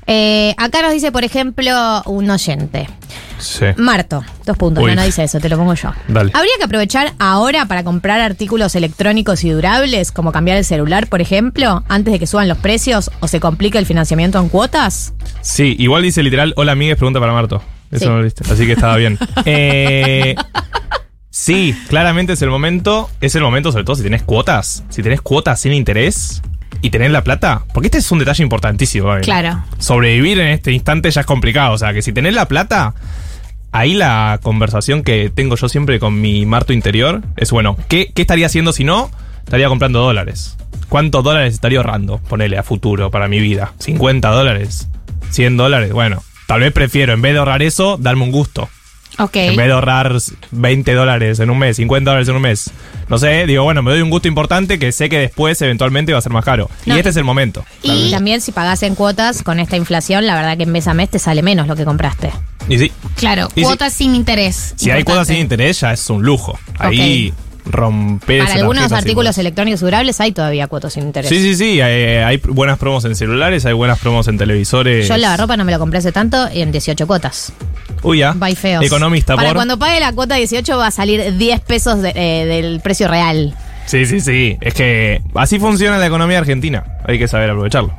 Eh, 0.07 0.55
acá 0.57 0.81
nos 0.81 0.93
dice, 0.93 1.13
por 1.13 1.25
ejemplo, 1.25 2.03
un 2.07 2.31
oyente. 2.31 2.89
Sí. 3.39 3.67
Marto, 3.77 4.25
dos 4.45 4.57
puntos, 4.57 4.83
Uy. 4.83 4.91
no, 4.91 4.97
no 4.97 5.05
dice 5.05 5.25
eso, 5.25 5.39
te 5.41 5.49
lo 5.49 5.57
pongo 5.57 5.75
yo. 5.75 5.93
Dale. 6.09 6.31
¿Habría 6.35 6.53
que 6.59 6.65
aprovechar 6.65 7.13
ahora 7.19 7.67
para 7.67 7.85
comprar 7.85 8.21
artículos 8.21 8.75
electrónicos 8.75 9.45
y 9.45 9.51
durables, 9.51 10.13
como 10.13 10.33
cambiar 10.33 10.57
el 10.57 10.65
celular, 10.65 11.07
por 11.09 11.21
ejemplo, 11.21 11.85
antes 11.89 12.13
de 12.13 12.19
que 12.19 12.27
suban 12.27 12.49
los 12.49 12.59
precios 12.59 13.11
o 13.21 13.29
se 13.29 13.41
complique 13.41 13.79
el 13.79 13.87
financiamiento 13.87 14.39
en 14.41 14.49
cuotas? 14.49 15.13
Sí, 15.43 15.77
igual 15.79 16.03
dice 16.03 16.23
literal, 16.23 16.53
hola 16.57 16.73
amigues, 16.73 16.97
pregunta 16.97 17.21
para 17.21 17.33
Marto. 17.33 17.63
Eso 17.91 18.01
Sí. 18.05 18.07
no 18.11 18.17
lo 18.19 18.25
viste, 18.25 18.43
así 18.51 18.67
que 18.67 18.73
estaba 18.73 18.97
bien. 18.97 19.19
Eh, 19.45 20.35
sí, 21.31 21.75
claramente 21.89 22.33
es 22.33 22.43
el 22.43 22.51
momento, 22.51 23.11
es 23.21 23.35
el 23.35 23.43
momento 23.43 23.71
sobre 23.73 23.85
todo 23.85 23.97
si 23.97 24.03
tenés 24.03 24.23
cuotas, 24.23 24.85
si 24.89 25.03
tenés 25.03 25.21
cuotas 25.21 25.61
sin 25.61 25.73
interés 25.73 26.43
y 26.83 26.91
tenés 26.91 27.11
la 27.11 27.23
plata, 27.25 27.65
porque 27.73 27.87
este 27.89 27.99
es 27.99 28.11
un 28.11 28.19
detalle 28.19 28.43
importantísimo. 28.43 29.09
Gaby. 29.09 29.23
Claro. 29.23 29.63
Sobrevivir 29.79 30.39
en 30.41 30.49
este 30.49 30.73
instante 30.73 31.11
ya 31.11 31.21
es 31.23 31.27
complicado, 31.27 31.73
o 31.75 31.79
sea 31.79 31.93
que 31.93 32.03
si 32.03 32.13
tenés 32.13 32.35
la 32.35 32.49
plata, 32.49 32.95
ahí 33.79 33.95
la 33.95 34.41
conversación 34.43 35.03
que 35.03 35.31
tengo 35.31 35.57
yo 35.57 35.69
siempre 35.69 35.99
con 35.99 36.21
mi 36.21 36.47
Marto 36.47 36.73
interior 36.73 37.23
es, 37.37 37.51
bueno, 37.51 37.77
¿qué, 37.89 38.11
qué 38.15 38.23
estaría 38.23 38.47
haciendo 38.47 38.73
si 38.73 38.85
no? 38.85 39.11
Estaría 39.45 39.69
comprando 39.69 40.01
dólares. 40.01 40.57
¿Cuántos 40.89 41.23
dólares 41.23 41.55
estaría 41.55 41.79
ahorrando? 41.79 42.19
Ponele 42.19 42.59
a 42.59 42.63
futuro 42.63 43.11
para 43.11 43.29
mi 43.29 43.39
vida. 43.39 43.73
¿50 43.79 44.33
dólares? 44.33 44.89
¿100 45.33 45.57
dólares? 45.57 45.93
Bueno, 45.93 46.23
tal 46.47 46.61
vez 46.61 46.73
prefiero, 46.73 47.13
en 47.13 47.23
vez 47.23 47.33
de 47.33 47.39
ahorrar 47.39 47.63
eso, 47.63 47.97
darme 47.99 48.25
un 48.25 48.33
gusto. 48.33 48.69
Ok. 49.19 49.37
En 49.37 49.57
vez 49.57 49.67
de 49.67 49.73
ahorrar 49.73 50.17
20 50.51 50.93
dólares 50.95 51.41
en 51.41 51.51
un 51.51 51.59
mes, 51.59 51.77
50 51.77 52.11
dólares 52.11 52.29
en 52.29 52.37
un 52.37 52.43
mes. 52.43 52.71
No 53.09 53.19
sé, 53.19 53.47
digo, 53.47 53.63
bueno, 53.65 53.83
me 53.83 53.91
doy 53.91 54.03
un 54.03 54.11
gusto 54.11 54.29
importante 54.29 54.79
que 54.79 54.93
sé 54.93 55.09
que 55.09 55.19
después 55.19 55.61
eventualmente 55.63 56.13
va 56.13 56.19
a 56.19 56.23
ser 56.23 56.33
más 56.33 56.45
caro. 56.45 56.69
No. 56.85 56.95
Y 56.95 56.99
este 56.99 57.11
es 57.11 57.17
el 57.17 57.25
momento. 57.25 57.65
Y- 57.83 58.11
también 58.11 58.41
si 58.41 58.53
pagás 58.53 58.83
en 58.83 58.95
cuotas 58.95 59.43
con 59.43 59.59
esta 59.61 59.77
inflación, 59.77 60.27
la 60.27 60.35
verdad 60.35 60.57
que 60.59 60.67
mes 60.67 60.87
a 60.89 60.95
mes 60.95 61.11
te 61.11 61.19
sale 61.19 61.43
menos 61.43 61.67
lo 61.67 61.77
que 61.77 61.85
compraste. 61.85 62.31
Y 62.69 62.79
sí, 62.79 62.93
Claro, 63.15 63.49
Y 63.55 63.63
cuotas 63.63 63.93
sin 63.93 64.15
interés. 64.17 64.75
si 64.77 64.91
hay 64.91 65.05
cuotas 65.05 65.29
sin 65.29 65.37
interés 65.37 65.81
ya 65.81 65.93
es 65.93 66.11
un 66.11 66.23
lujo. 66.23 66.59
Ahí 66.79 67.33
romper 67.67 68.45
Para 68.45 68.55
algunos 68.55 68.93
artículos 68.93 69.37
electrónicos 69.39 69.81
durables 69.81 70.21
hay 70.21 70.33
todavía 70.33 70.67
cuotas 70.69 70.93
sin 70.95 71.05
interés. 71.05 71.29
Sí, 71.29 71.41
sí, 71.41 71.55
sí. 71.57 71.81
Hay, 71.81 71.93
hay 72.23 72.37
buenas 72.39 72.79
promos 72.79 73.05
en 73.05 73.15
celulares, 73.17 73.67
hay 73.67 73.73
buenas 73.73 73.99
promos 73.99 74.29
en 74.29 74.39
televisores. 74.39 75.09
Yo 75.09 75.17
la 75.17 75.37
ropa 75.37 75.57
no 75.57 75.65
me 75.65 75.73
la 75.73 75.79
compré 75.79 75.99
hace 75.99 76.13
tanto 76.13 76.49
y 76.53 76.63
en 76.63 76.73
18 76.73 77.07
cuotas. 77.07 77.53
Uy, 78.03 78.19
ya. 78.19 78.33
Bye 78.33 78.57
feos. 78.57 78.85
Economista, 78.85 79.35
Para 79.37 79.49
por. 79.49 79.57
cuando 79.57 79.79
pague 79.79 80.01
la 80.01 80.13
cuota 80.13 80.37
18 80.37 80.77
va 80.79 80.87
a 80.89 80.91
salir 80.91 81.37
10 81.37 81.61
pesos 81.61 82.01
de- 82.03 82.13
eh, 82.15 82.47
del 82.47 82.81
precio 82.81 83.09
real. 83.09 83.55
Sí, 83.87 84.05
sí, 84.07 84.21
sí. 84.21 84.57
Es 84.61 84.75
que 84.75 85.23
así 85.35 85.59
funciona 85.59 85.99
la 85.99 86.07
economía 86.07 86.39
argentina. 86.39 86.85
Hay 87.05 87.19
que 87.19 87.29
saber 87.29 87.51
aprovecharlo. 87.51 87.95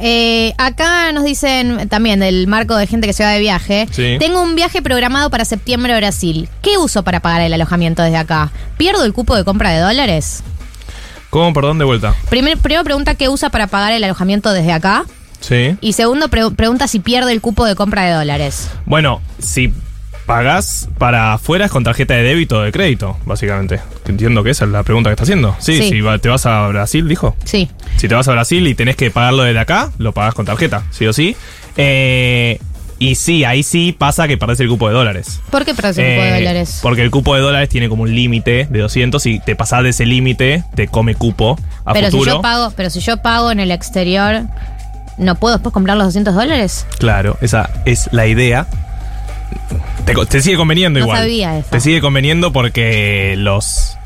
Eh, 0.00 0.54
acá 0.58 1.12
nos 1.12 1.24
dicen 1.24 1.88
también 1.88 2.20
del 2.20 2.46
marco 2.46 2.74
de 2.76 2.86
gente 2.86 3.06
que 3.06 3.12
se 3.12 3.22
va 3.22 3.30
de 3.30 3.40
viaje. 3.40 3.86
Sí. 3.90 4.16
Tengo 4.18 4.40
un 4.42 4.54
viaje 4.56 4.80
programado 4.82 5.28
para 5.30 5.44
septiembre 5.44 5.92
a 5.92 5.96
Brasil. 5.98 6.48
¿Qué 6.62 6.78
uso 6.78 7.02
para 7.04 7.20
pagar 7.20 7.42
el 7.42 7.52
alojamiento 7.52 8.02
desde 8.02 8.16
acá? 8.16 8.50
¿Pierdo 8.78 9.04
el 9.04 9.12
cupo 9.12 9.36
de 9.36 9.44
compra 9.44 9.70
de 9.72 9.80
dólares? 9.80 10.42
¿Cómo? 11.28 11.52
Perdón, 11.52 11.78
de 11.78 11.84
vuelta. 11.84 12.14
Primer, 12.28 12.58
primero 12.58 12.82
pregunta 12.82 13.14
qué 13.14 13.28
usa 13.28 13.50
para 13.50 13.66
pagar 13.66 13.92
el 13.92 14.02
alojamiento 14.02 14.52
desde 14.52 14.72
acá. 14.72 15.04
Sí. 15.40 15.76
Y 15.80 15.92
segundo 15.92 16.28
pre- 16.28 16.50
pregunta 16.50 16.88
si 16.88 16.98
pierde 17.00 17.32
el 17.32 17.40
cupo 17.40 17.64
de 17.64 17.74
compra 17.74 18.04
de 18.04 18.12
dólares. 18.12 18.68
Bueno, 18.86 19.20
si 19.38 19.72
pagás 20.30 20.88
para 20.96 21.32
afuera 21.32 21.64
es 21.66 21.70
con 21.72 21.82
tarjeta 21.82 22.14
de 22.14 22.22
débito 22.22 22.58
o 22.58 22.60
de 22.62 22.70
crédito, 22.70 23.16
básicamente. 23.24 23.80
Entiendo 24.06 24.44
que 24.44 24.50
esa 24.50 24.64
es 24.64 24.70
la 24.70 24.82
pregunta 24.84 25.10
que 25.10 25.14
está 25.14 25.24
haciendo. 25.24 25.56
Sí, 25.58 25.76
Sí. 25.78 25.88
si 25.90 26.00
va- 26.00 26.18
te 26.18 26.28
vas 26.28 26.46
a 26.46 26.68
Brasil, 26.68 27.08
dijo. 27.08 27.34
Sí. 27.44 27.68
Si 27.96 28.06
te 28.06 28.14
vas 28.14 28.28
a 28.28 28.32
Brasil 28.32 28.64
y 28.68 28.74
tenés 28.74 28.94
que 28.96 29.10
pagarlo 29.10 29.42
desde 29.42 29.58
acá, 29.58 29.90
lo 29.98 30.12
pagás 30.12 30.34
con 30.34 30.46
tarjeta, 30.46 30.84
sí 30.92 31.04
o 31.06 31.12
sí. 31.12 31.36
Eh, 31.76 32.60
y 33.00 33.16
sí, 33.16 33.44
ahí 33.44 33.62
sí 33.64 33.92
pasa 33.96 34.28
que 34.28 34.36
perdés 34.38 34.60
el 34.60 34.68
cupo 34.68 34.86
de 34.88 34.94
dólares. 34.94 35.40
¿Por 35.50 35.64
qué 35.64 35.74
pierde 35.74 35.88
el 35.88 35.94
cupo 36.16 36.22
de 36.24 36.28
Eh, 36.30 36.38
dólares? 36.40 36.78
Porque 36.80 37.02
el 37.02 37.10
cupo 37.10 37.34
de 37.34 37.40
dólares 37.40 37.68
tiene 37.68 37.88
como 37.88 38.02
un 38.04 38.14
límite 38.14 38.68
de 38.70 38.78
200 38.78 39.26
y 39.26 39.40
te 39.40 39.56
pasás 39.56 39.82
de 39.82 39.88
ese 39.88 40.06
límite, 40.06 40.62
te 40.76 40.86
come 40.86 41.14
cupo 41.16 41.58
a 41.84 41.92
Pero 41.92 42.10
si 42.10 42.24
yo 42.24 42.40
pago, 42.40 42.72
pero 42.76 42.88
si 42.90 43.00
yo 43.00 43.16
pago 43.16 43.50
en 43.50 43.58
el 43.58 43.70
exterior, 43.72 44.42
¿no 45.18 45.34
puedo 45.34 45.56
después 45.56 45.72
comprar 45.72 45.96
los 45.96 46.06
200 46.06 46.34
dólares? 46.36 46.86
Claro, 46.98 47.36
esa 47.40 47.68
es 47.84 48.08
la 48.12 48.26
idea. 48.28 48.66
Te, 50.28 50.40
sigue 50.40 50.56
conveniendo 50.56 50.98
No 51.00 51.06
igual. 51.06 51.18
sabía 51.18 51.58
eso. 51.58 51.68
Te 51.70 51.80
sigue 51.80 52.00
conveniendo 52.00 52.52
porque 52.52 53.34
los, 53.38 53.96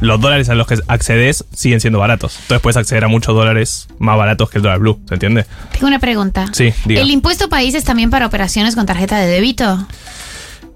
los 0.00 0.20
dólares 0.20 0.48
a 0.48 0.54
los 0.54 0.66
que 0.66 0.76
accedes 0.88 1.44
siguen 1.52 1.80
siendo 1.80 1.98
baratos. 1.98 2.36
Entonces 2.42 2.60
puedes 2.62 2.76
acceder 2.76 3.04
a 3.04 3.08
muchos 3.08 3.34
dólares 3.34 3.88
más 3.98 4.16
baratos 4.16 4.50
que 4.50 4.58
el 4.58 4.62
dólar 4.62 4.78
blue, 4.78 5.00
¿se 5.08 5.14
entiende? 5.14 5.46
Tengo 5.72 5.86
una 5.86 5.98
pregunta. 5.98 6.46
Sí, 6.52 6.72
diga. 6.84 7.00
¿El 7.02 7.10
impuesto 7.10 7.48
país 7.48 7.74
es 7.74 7.84
también 7.84 8.10
para 8.10 8.26
operaciones 8.26 8.74
con 8.74 8.86
tarjeta 8.86 9.18
de 9.18 9.26
débito? 9.26 9.86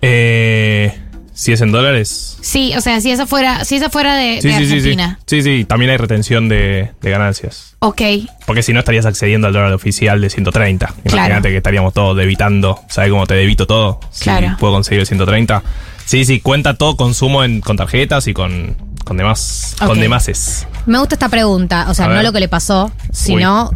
Eh, 0.03 0.95
si 1.37 1.53
es 1.53 1.61
en 1.61 1.71
dólares. 1.71 2.39
Sí, 2.41 2.73
o 2.77 2.81
sea, 2.81 3.01
si 3.03 3.11
esa 3.11 3.27
fuera, 3.27 3.65
si 3.67 3.77
esa 3.77 3.91
fuera 3.91 4.17
de, 4.17 4.41
Sí, 4.41 4.49
de 4.49 4.55
sí, 4.55 4.61
sí, 4.61 4.67
sí. 4.67 4.75
Argentina. 4.77 5.19
Sí, 5.27 5.43
sí, 5.43 5.65
también 5.67 5.91
hay 5.91 5.99
retención 5.99 6.49
de, 6.49 6.91
de 7.03 7.11
ganancias. 7.11 7.77
Ok. 7.81 8.01
Porque 8.47 8.63
si 8.63 8.73
no 8.73 8.79
estarías 8.79 9.05
accediendo 9.05 9.47
al 9.47 9.53
dólar 9.53 9.73
oficial 9.75 10.21
de 10.21 10.31
130. 10.31 10.87
Imagínate 11.05 11.11
Claro. 11.29 11.43
que 11.43 11.57
estaríamos 11.59 11.93
todos 11.93 12.17
debitando. 12.17 12.81
¿Sabes 12.89 13.11
cómo 13.11 13.27
te 13.27 13.35
debito 13.35 13.67
todo? 13.67 14.01
Si 14.11 14.25
Claro. 14.25 14.57
puedo 14.59 14.73
conseguir 14.73 15.01
el 15.01 15.07
130. 15.07 15.63
Sí, 16.07 16.25
sí, 16.25 16.41
cuenta 16.41 16.75
todo 16.75 16.97
consumo 16.97 17.45
en, 17.45 17.61
con 17.61 17.77
tarjetas 17.77 18.27
y 18.29 18.33
con, 18.33 18.77
con 19.07 19.17
demás. 19.17 19.75
Con 19.79 19.91
Ok. 19.93 19.97
demases. 19.99 20.67
Me 20.85 20.99
gusta 20.99 21.15
esta 21.15 21.29
pregunta, 21.29 21.87
o 21.89 21.95
sea, 21.95 22.07
A 22.07 22.09
no 22.09 22.15
ver. 22.17 22.25
lo 22.25 22.33
que 22.33 22.41
le 22.41 22.49
pasó, 22.49 22.91
sino 23.13 23.71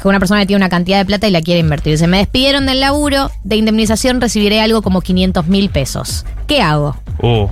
que 0.00 0.06
una 0.08 0.18
persona 0.20 0.46
tiene 0.46 0.58
una 0.58 0.68
cantidad 0.68 0.98
de 0.98 1.04
plata 1.04 1.26
y 1.26 1.30
la 1.32 1.42
quiere 1.42 1.58
invertir. 1.60 1.98
Se 1.98 2.06
me 2.06 2.18
despidieron 2.18 2.66
del 2.66 2.80
laburo, 2.80 3.30
de 3.44 3.56
indemnización 3.56 4.20
recibiré 4.20 4.60
algo 4.60 4.82
como 4.82 5.00
500 5.00 5.46
mil 5.48 5.70
pesos. 5.70 6.24
¿Qué 6.46 6.62
hago? 6.62 6.96
Uh. 7.20 7.48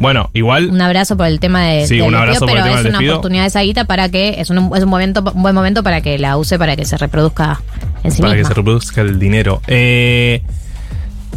Bueno, 0.00 0.30
igual. 0.32 0.70
Un 0.70 0.80
abrazo 0.80 1.16
por 1.16 1.26
el 1.26 1.38
tema 1.38 1.62
de, 1.66 1.86
Sí, 1.86 2.00
un 2.00 2.14
abrazo 2.14 2.46
despido, 2.46 2.48
por 2.48 2.48
el 2.48 2.54
pero 2.56 2.64
tema 2.64 2.78
es 2.78 2.82
del 2.84 2.90
una 2.90 2.98
despido. 2.98 3.14
oportunidad 3.14 3.46
esa 3.46 3.60
guita 3.60 3.84
para 3.84 4.08
que 4.08 4.40
es 4.40 4.50
un, 4.50 4.72
es 4.74 4.82
un 4.82 4.88
momento 4.88 5.22
un 5.34 5.42
buen 5.42 5.54
momento 5.54 5.82
para 5.84 6.00
que 6.00 6.18
la 6.18 6.36
use 6.36 6.58
para 6.58 6.74
que 6.74 6.84
se 6.84 6.96
reproduzca 6.96 7.60
en 8.02 8.10
sí 8.10 8.20
para 8.20 8.32
que 8.32 8.38
misma. 8.38 8.48
se 8.48 8.54
reproduzca 8.54 9.00
el 9.02 9.18
dinero. 9.20 9.60
Eh, 9.68 10.42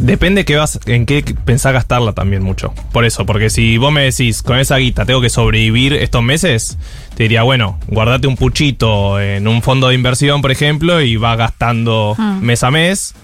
depende 0.00 0.44
qué 0.44 0.56
vas, 0.56 0.78
en 0.86 1.06
qué 1.06 1.22
pensás 1.44 1.72
gastarla 1.72 2.12
también 2.12 2.42
mucho. 2.42 2.72
Por 2.92 3.04
eso, 3.04 3.26
porque 3.26 3.50
si 3.50 3.76
vos 3.78 3.92
me 3.92 4.02
decís, 4.02 4.42
con 4.42 4.58
esa 4.58 4.76
guita 4.76 5.04
tengo 5.04 5.20
que 5.20 5.30
sobrevivir 5.30 5.92
estos 5.94 6.22
meses, 6.22 6.78
te 7.16 7.24
diría, 7.24 7.42
bueno, 7.42 7.78
guardate 7.88 8.26
un 8.26 8.36
puchito 8.36 9.20
en 9.20 9.48
un 9.48 9.62
fondo 9.62 9.88
de 9.88 9.94
inversión, 9.94 10.40
por 10.42 10.50
ejemplo, 10.50 11.00
y 11.00 11.16
vas 11.16 11.36
gastando 11.38 12.14
Hmm. 12.16 12.40
mes 12.40 12.62
a 12.62 12.70
mes. 12.70 13.14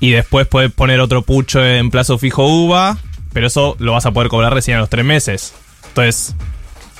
Y 0.00 0.10
después 0.10 0.46
puedes 0.48 0.72
poner 0.72 1.00
otro 1.00 1.22
pucho 1.22 1.64
en 1.64 1.90
plazo 1.90 2.18
fijo 2.18 2.44
UVA, 2.46 2.98
pero 3.32 3.46
eso 3.46 3.76
lo 3.78 3.92
vas 3.92 4.04
a 4.06 4.10
poder 4.10 4.28
cobrar 4.28 4.52
recién 4.52 4.76
a 4.76 4.80
los 4.80 4.88
tres 4.90 5.04
meses. 5.04 5.54
Entonces, 5.88 6.34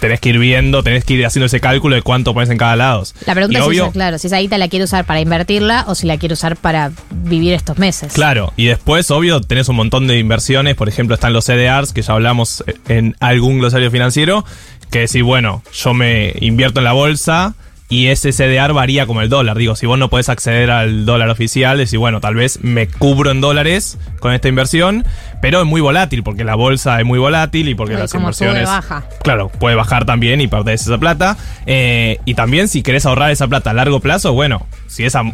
tenés 0.02 0.18
que 0.18 0.30
ir 0.30 0.38
viendo, 0.40 0.82
tenés 0.82 1.04
que 1.04 1.14
ir 1.14 1.25
haciendo 1.25 1.47
ese 1.47 1.61
cálculo 1.61 1.94
de 1.94 2.02
cuánto 2.02 2.35
pones 2.35 2.50
en 2.50 2.59
cada 2.59 2.75
lado. 2.75 3.04
La 3.25 3.35
pregunta 3.35 3.56
Y 3.59 3.62
es 3.62 3.66
obvio- 3.68 3.85
esa, 3.85 3.92
claro, 3.92 4.18
si 4.18 4.26
esa 4.26 4.38
guita 4.38 4.59
la 4.59 4.66
quiere 4.66 4.85
usar 4.85 5.04
para 5.06 5.21
invertirla 5.21 5.85
o 5.87 5.94
si 5.94 6.09
la 6.09 6.18
quiere 6.18 6.32
usar 6.32 6.56
para 6.56 6.90
vivir 7.11 7.52
estos 7.54 7.78
meses. 7.78 8.12
Claro, 8.12 8.52
y 8.56 8.66
después, 8.66 9.11
obvio, 9.12 9.40
tenés 9.40 9.68
un 9.68 9.76
montón 9.76 10.09
de 10.09 10.18
inversiones. 10.18 10.75
Por 10.75 10.88
ejemplo, 10.88 11.14
están 11.14 11.32
los 11.32 11.44
CDRs, 11.44 11.92
que 11.92 12.02
ya 12.02 12.14
hablamos 12.14 12.64
en 12.88 13.14
algún 13.21 13.61
glosario 13.61 13.90
financiero. 13.92 14.44
Que 14.90 14.99
decís, 14.99 15.23
bueno, 15.23 15.62
yo 15.73 15.94
me 15.94 16.35
invierto 16.40 16.80
en 16.80 16.85
la 16.85 16.92
bolsa 16.92 17.54
y 17.92 18.06
ese 18.06 18.32
CDR 18.32 18.72
varía 18.72 19.04
como 19.04 19.20
el 19.20 19.28
dólar. 19.28 19.58
Digo, 19.58 19.76
si 19.76 19.84
vos 19.84 19.99
no 19.99 20.08
podés 20.08 20.30
acceder 20.30 20.70
al 20.70 21.04
dólar 21.04 21.28
oficial, 21.28 21.76
decís, 21.76 21.99
bueno, 21.99 22.22
tal 22.22 22.34
vez 22.34 22.61
me 22.62 22.88
cubro 22.88 23.30
en 23.30 23.42
dólares 23.42 23.99
con 24.18 24.32
esta 24.32 24.49
inversión, 24.49 25.04
pero 25.42 25.61
es 25.61 25.66
muy 25.66 25.82
volátil 25.82 26.22
porque 26.22 26.42
la 26.42 26.54
bolsa 26.54 26.99
es 27.00 27.04
muy 27.04 27.18
volátil 27.18 27.68
y 27.68 27.75
porque 27.75 27.92
las 27.92 28.14
inversiones. 28.14 28.64
baja. 28.64 29.04
Claro, 29.22 29.50
puede 29.50 29.76
bajar 29.76 30.06
también 30.06 30.40
y 30.40 30.46
perdés 30.46 30.80
esa 30.80 30.96
plata. 30.96 31.37
Eh, 31.66 32.16
y 32.25 32.32
también, 32.32 32.68
si 32.68 32.82
querés 32.82 33.04
ahorrar 33.04 33.30
esa 33.30 33.46
plata 33.46 33.72
a 33.72 33.75
largo 33.75 34.00
plazo, 34.00 34.32
bueno, 34.32 34.66
si 34.87 35.04
es 35.04 35.14
a 35.14 35.25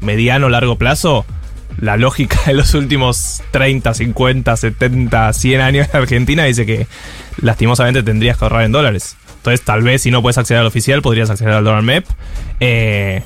mediano 0.00 0.46
o 0.46 0.48
largo 0.48 0.74
plazo, 0.74 1.24
la 1.78 1.96
lógica 1.96 2.40
de 2.46 2.54
los 2.54 2.74
últimos 2.74 3.40
30, 3.52 3.94
50, 3.94 4.56
70, 4.56 5.32
100 5.32 5.60
años 5.60 5.88
en 5.92 6.00
Argentina 6.00 6.42
dice 6.42 6.66
que 6.66 6.88
lastimosamente 7.40 8.02
tendrías 8.02 8.36
que 8.36 8.46
ahorrar 8.46 8.64
en 8.64 8.72
dólares. 8.72 9.16
Entonces, 9.40 9.62
tal 9.62 9.82
vez 9.82 10.02
si 10.02 10.10
no 10.10 10.20
puedes 10.20 10.36
acceder 10.36 10.60
al 10.60 10.66
oficial, 10.66 11.00
podrías 11.00 11.30
acceder 11.30 11.54
al 11.54 11.64
dólar 11.64 11.82
MEP. 11.82 12.04
Eh, 12.60 13.22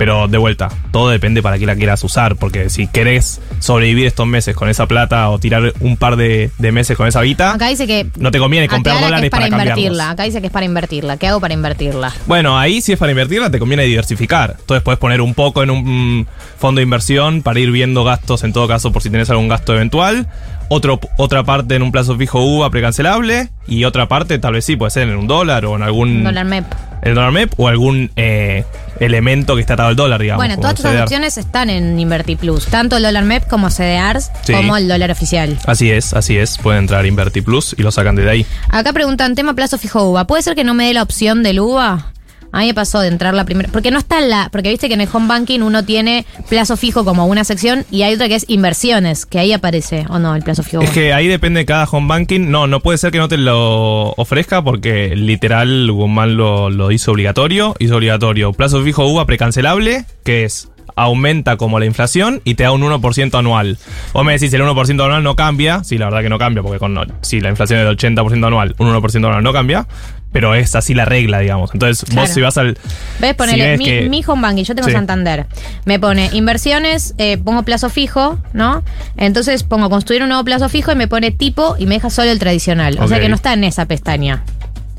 pero 0.00 0.28
de 0.28 0.38
vuelta, 0.38 0.70
todo 0.92 1.10
depende 1.10 1.42
para 1.42 1.58
qué 1.58 1.66
la 1.66 1.76
quieras 1.76 2.02
usar. 2.04 2.36
Porque 2.36 2.70
si 2.70 2.86
querés 2.86 3.42
sobrevivir 3.58 4.06
estos 4.06 4.26
meses 4.26 4.56
con 4.56 4.70
esa 4.70 4.86
plata 4.86 5.28
o 5.28 5.38
tirar 5.38 5.74
un 5.80 5.98
par 5.98 6.16
de, 6.16 6.50
de 6.56 6.72
meses 6.72 6.96
con 6.96 7.06
esa 7.06 7.20
guita, 7.20 7.52
Acá 7.52 7.68
dice 7.68 7.86
que 7.86 8.06
no 8.16 8.30
te 8.30 8.38
conviene 8.38 8.66
comprar 8.66 8.96
que 8.96 9.04
dólares 9.04 9.24
es 9.24 9.30
para, 9.30 9.50
para, 9.50 9.62
invertirla. 9.62 10.08
Acá 10.08 10.22
dice 10.22 10.40
que 10.40 10.46
es 10.46 10.52
para 10.54 10.64
invertirla. 10.64 11.18
¿Qué 11.18 11.26
hago 11.26 11.38
para 11.38 11.52
invertirla? 11.52 12.14
Bueno, 12.26 12.58
ahí 12.58 12.80
si 12.80 12.92
es 12.92 12.98
para 12.98 13.12
invertirla 13.12 13.50
te 13.50 13.58
conviene 13.58 13.82
diversificar. 13.82 14.56
Entonces 14.58 14.82
puedes 14.82 14.98
poner 14.98 15.20
un 15.20 15.34
poco 15.34 15.62
en 15.62 15.70
un 15.70 16.20
mm, 16.20 16.26
fondo 16.56 16.78
de 16.78 16.84
inversión 16.84 17.42
para 17.42 17.60
ir 17.60 17.70
viendo 17.70 18.02
gastos 18.02 18.42
en 18.42 18.54
todo 18.54 18.66
caso 18.66 18.92
por 18.92 19.02
si 19.02 19.10
tenés 19.10 19.28
algún 19.28 19.48
gasto 19.48 19.74
eventual. 19.74 20.26
Otro, 20.72 20.98
otra 21.18 21.42
parte 21.42 21.74
en 21.74 21.82
un 21.82 21.92
plazo 21.92 22.16
fijo 22.16 22.40
UVA 22.40 22.70
precancelable. 22.70 23.50
Y 23.66 23.84
otra 23.84 24.08
parte 24.08 24.38
tal 24.38 24.54
vez 24.54 24.64
sí 24.64 24.76
puede 24.76 24.92
ser 24.92 25.10
en 25.10 25.16
un 25.16 25.26
dólar 25.26 25.66
o 25.66 25.76
en 25.76 25.82
algún... 25.82 26.24
Dólar 26.24 26.46
MEP. 26.46 26.64
El 27.02 27.14
dólar 27.14 27.32
MEP 27.32 27.52
o 27.58 27.68
algún 27.68 28.10
eh, 28.16 28.64
elemento 29.00 29.54
que 29.56 29.60
está 29.62 29.74
atado 29.74 29.88
al 29.88 29.96
dólar, 29.96 30.20
digamos. 30.20 30.44
Bueno, 30.44 30.56
todas 30.60 30.76
estas 30.76 31.02
opciones 31.02 31.36
están 31.38 31.70
en 31.70 31.98
InvertiPlus. 31.98 32.66
Tanto 32.66 32.96
el 32.96 33.02
dólar 33.02 33.24
MEP 33.24 33.48
como 33.48 33.70
CDRs, 33.70 34.30
Sí. 34.44 34.52
como 34.52 34.76
el 34.76 34.86
dólar 34.88 35.10
oficial. 35.10 35.58
Así 35.66 35.90
es, 35.90 36.12
así 36.14 36.36
es. 36.36 36.58
Pueden 36.58 36.82
entrar 36.82 37.04
a 37.04 37.08
Inverti 37.08 37.40
Plus 37.40 37.74
y 37.78 37.82
lo 37.82 37.90
sacan 37.90 38.14
de 38.14 38.28
ahí. 38.30 38.46
Acá 38.68 38.92
preguntan, 38.92 39.34
tema 39.34 39.54
plazo 39.54 39.78
fijo 39.78 40.04
UVA. 40.10 40.26
¿Puede 40.26 40.42
ser 40.42 40.54
que 40.54 40.64
no 40.64 40.74
me 40.74 40.86
dé 40.86 40.94
la 40.94 41.02
opción 41.02 41.42
del 41.42 41.60
UVA? 41.60 42.12
A 42.52 42.60
mí 42.60 42.66
me 42.66 42.74
pasó 42.74 43.00
de 43.00 43.08
entrar 43.08 43.34
la 43.34 43.44
primera. 43.44 43.68
Porque 43.72 43.90
no 43.90 43.98
está 43.98 44.20
la. 44.20 44.48
Porque 44.50 44.70
viste 44.70 44.88
que 44.88 44.94
en 44.94 45.00
el 45.00 45.08
home 45.12 45.28
banking 45.28 45.60
uno 45.60 45.84
tiene 45.84 46.26
plazo 46.48 46.76
fijo 46.76 47.04
como 47.04 47.26
una 47.26 47.44
sección 47.44 47.84
y 47.90 48.02
hay 48.02 48.14
otra 48.14 48.28
que 48.28 48.34
es 48.34 48.44
inversiones, 48.48 49.26
que 49.26 49.38
ahí 49.38 49.52
aparece, 49.52 50.06
o 50.08 50.18
no, 50.18 50.34
el 50.34 50.42
plazo 50.42 50.62
fijo. 50.62 50.82
Es 50.82 50.90
que 50.90 51.12
ahí 51.12 51.28
depende 51.28 51.60
de 51.60 51.66
cada 51.66 51.84
home 51.84 52.08
banking. 52.08 52.50
No, 52.50 52.66
no 52.66 52.80
puede 52.80 52.98
ser 52.98 53.12
que 53.12 53.18
no 53.18 53.28
te 53.28 53.36
lo 53.36 54.12
ofrezca 54.12 54.62
porque 54.62 55.14
literal 55.16 55.90
Guzmán 55.90 56.36
lo, 56.36 56.70
lo 56.70 56.90
hizo 56.90 57.12
obligatorio. 57.12 57.74
Hizo 57.78 57.96
obligatorio 57.96 58.52
plazo 58.52 58.82
fijo 58.82 59.06
UVA 59.06 59.26
precancelable, 59.26 60.04
que 60.24 60.44
es 60.44 60.68
aumenta 60.96 61.56
como 61.56 61.78
la 61.78 61.86
inflación 61.86 62.40
y 62.44 62.54
te 62.54 62.64
da 62.64 62.72
un 62.72 62.82
1% 62.82 63.38
anual. 63.38 63.78
Vos 64.12 64.24
me 64.24 64.32
decís 64.32 64.52
el 64.52 64.62
1% 64.62 64.90
anual 65.04 65.22
no 65.22 65.36
cambia. 65.36 65.82
Sí, 65.84 65.98
la 65.98 66.06
verdad 66.06 66.22
que 66.22 66.28
no 66.28 66.38
cambia 66.38 66.62
porque 66.62 66.78
con 66.78 66.98
si 67.22 67.40
la 67.40 67.50
inflación 67.50 67.80
es 67.80 67.86
del 67.86 67.96
80% 67.96 68.46
anual, 68.46 68.74
un 68.78 68.88
1% 68.92 69.16
anual 69.16 69.42
no 69.42 69.52
cambia. 69.52 69.86
Pero 70.32 70.54
es 70.54 70.76
así 70.76 70.94
la 70.94 71.04
regla, 71.06 71.40
digamos. 71.40 71.70
Entonces 71.74 72.04
Claro. 72.04 72.20
vos 72.22 72.30
si 72.30 72.40
vas 72.40 72.56
al... 72.56 72.78
¿Ves? 73.18 73.34
Ponele, 73.34 73.76
mi, 73.78 73.84
que- 73.84 74.08
mi 74.08 74.22
home 74.24 74.42
banking, 74.42 74.62
yo 74.62 74.76
tengo 74.76 74.86
Sí. 74.86 74.94
Santander. 74.94 75.46
Me 75.86 75.98
pone 75.98 76.30
inversiones, 76.32 77.14
eh, 77.18 77.36
pongo 77.36 77.64
plazo 77.64 77.90
fijo, 77.90 78.38
¿no? 78.52 78.84
Entonces 79.16 79.64
pongo 79.64 79.90
construir 79.90 80.22
un 80.22 80.28
nuevo 80.28 80.44
plazo 80.44 80.68
fijo 80.68 80.92
y 80.92 80.94
me 80.94 81.08
pone 81.08 81.32
tipo 81.32 81.74
y 81.80 81.86
me 81.86 81.96
deja 81.96 82.10
solo 82.10 82.30
el 82.30 82.38
tradicional. 82.38 82.96
O 83.00 83.08
sea 83.08 83.18
que 83.18 83.28
no 83.28 83.34
está 83.34 83.54
en 83.54 83.64
esa 83.64 83.86
pestaña. 83.86 84.44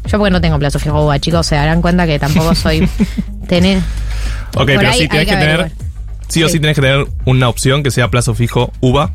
Yo 0.05 0.17
porque 0.17 0.31
no 0.31 0.41
tengo 0.41 0.59
plazo 0.59 0.79
fijo 0.79 1.01
UVA, 1.05 1.19
chicos, 1.19 1.47
se 1.47 1.55
darán 1.55 1.81
cuenta 1.81 2.05
que 2.05 2.19
tampoco 2.19 2.53
soy 2.55 2.89
tener. 3.47 3.79
Ok, 4.55 4.65
pero 4.65 4.89
ahí 4.89 4.99
sí 4.99 5.07
tenés 5.07 5.25
que 5.25 5.33
que, 5.33 5.37
tener... 5.37 5.71
Sí 6.27 6.43
o 6.43 6.47
Sí. 6.47 6.53
sí 6.53 6.59
tenés 6.59 6.75
que 6.75 6.81
tener 6.81 7.07
una 7.25 7.49
opción 7.49 7.83
que 7.83 7.91
sea 7.91 8.09
plazo 8.09 8.33
fijo 8.35 8.71
UVA 8.79 9.11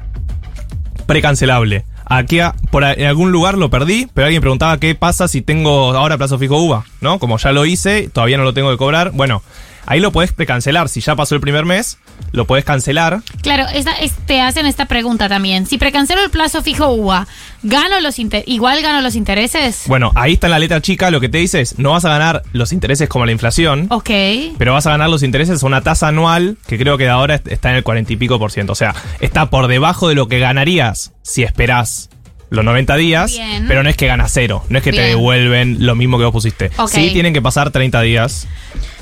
precancelable. 1.07 1.85
Aquí 2.05 2.39
por 2.71 2.85
en 2.85 3.07
algún 3.07 3.33
lugar 3.33 3.59
lo 3.59 3.69
perdí, 3.69 4.09
pero 4.15 4.27
alguien 4.27 4.41
preguntaba 4.41 4.79
qué 4.79 4.95
pasa 4.95 5.27
si 5.27 5.43
tengo 5.43 5.93
ahora 5.97 6.17
plazo 6.19 6.39
fijo 6.39 6.57
UVA, 6.59 6.85
¿no? 7.01 7.19
Como 7.19 7.37
ya 7.39 7.53
lo 7.53 7.67
hice, 7.67 8.09
todavía 8.13 8.37
no 8.37 8.45
lo 8.45 8.55
tengo 8.55 8.71
que 8.71 8.77
cobrar. 8.77 9.11
Bueno, 9.13 9.43
ahí 9.87 10.01
lo 10.01 10.13
puedes 10.13 10.33
precancelar. 10.33 10.89
Si 10.89 11.01
ya 11.01 11.17
pasó 11.17 11.35
el 11.35 11.41
primer 11.41 11.65
mes, 11.65 11.99
lo 12.33 12.47
puedes 12.47 12.65
cancelar. 12.65 13.21
Claro, 13.43 13.67
esta, 13.73 13.93
es- 13.93 14.13
te 14.27 14.41
hacen 14.41 14.67
esta 14.67 14.87
pregunta 14.87 15.29
también. 15.29 15.67
Si 15.67 15.79
precancelo 15.79 16.23
el 16.23 16.31
plazo 16.31 16.63
fijo 16.63 16.89
UVA, 16.89 17.27
¿gano 17.63 18.01
los 18.01 18.17
¿igual 18.47 18.83
gano 18.83 19.01
los 19.01 19.15
intereses? 19.15 19.85
Bueno, 19.87 20.13
ahí 20.15 20.35
está 20.35 20.47
en 20.49 20.51
la 20.53 20.59
letra 20.59 20.81
chica, 20.81 21.11
lo 21.11 21.21
que 21.21 21.29
te 21.29 21.39
dice 21.39 21.61
es, 21.61 21.79
no 21.79 21.93
vas 21.93 22.05
a 22.05 22.09
ganar 22.11 22.43
los 22.53 22.73
intereses 22.73 23.09
como 23.09 23.27
la 23.27 23.33
inflación, 23.33 23.87
Ok. 23.91 24.11
pero 24.59 24.73
vas 24.73 24.87
a 24.87 24.91
ganar 24.91 25.09
los 25.09 25.23
intereses 25.23 25.63
a 25.63 25.67
una 25.67 25.83
tasa 25.83 26.09
anual 26.09 26.57
que 26.67 26.79
creo 26.79 26.99
que 26.99 27.05
de 27.05 27.11
ahora 27.11 27.37
est- 27.37 27.49
está 27.49 27.71
en 27.71 27.77
el 27.77 27.83
40 27.83 28.13
y 28.13 28.17
pico 28.17 28.39
por 28.39 28.51
ciento. 28.53 28.73
O 28.73 28.77
sea, 28.77 28.95
está 29.21 29.51
por 29.51 29.69
debajo 29.69 30.09
de 30.09 30.15
lo 30.15 30.29
que 30.29 30.39
ganarías 30.39 31.13
si 31.23 31.43
esperás 31.43 32.11
los 32.49 32.65
90 32.65 32.95
días, 32.97 33.33
Bien. 33.33 33.65
pero 33.67 33.83
no 33.83 33.89
es 33.91 33.97
que 33.97 34.07
ganas 34.07 34.31
cero, 34.33 34.63
no 34.69 34.79
es 34.79 34.85
que 34.85 34.93
te 34.93 35.01
devuelven 35.01 35.79
lo 35.85 35.97
mismo 35.97 36.17
que 36.17 36.25
vos 36.25 36.33
pusiste. 36.33 36.71
Ok. 36.79 36.89
Sí 36.91 37.11
tienen 37.13 37.33
que 37.35 37.43
pasar 37.43 37.73
30 37.73 38.01
días. 38.03 38.47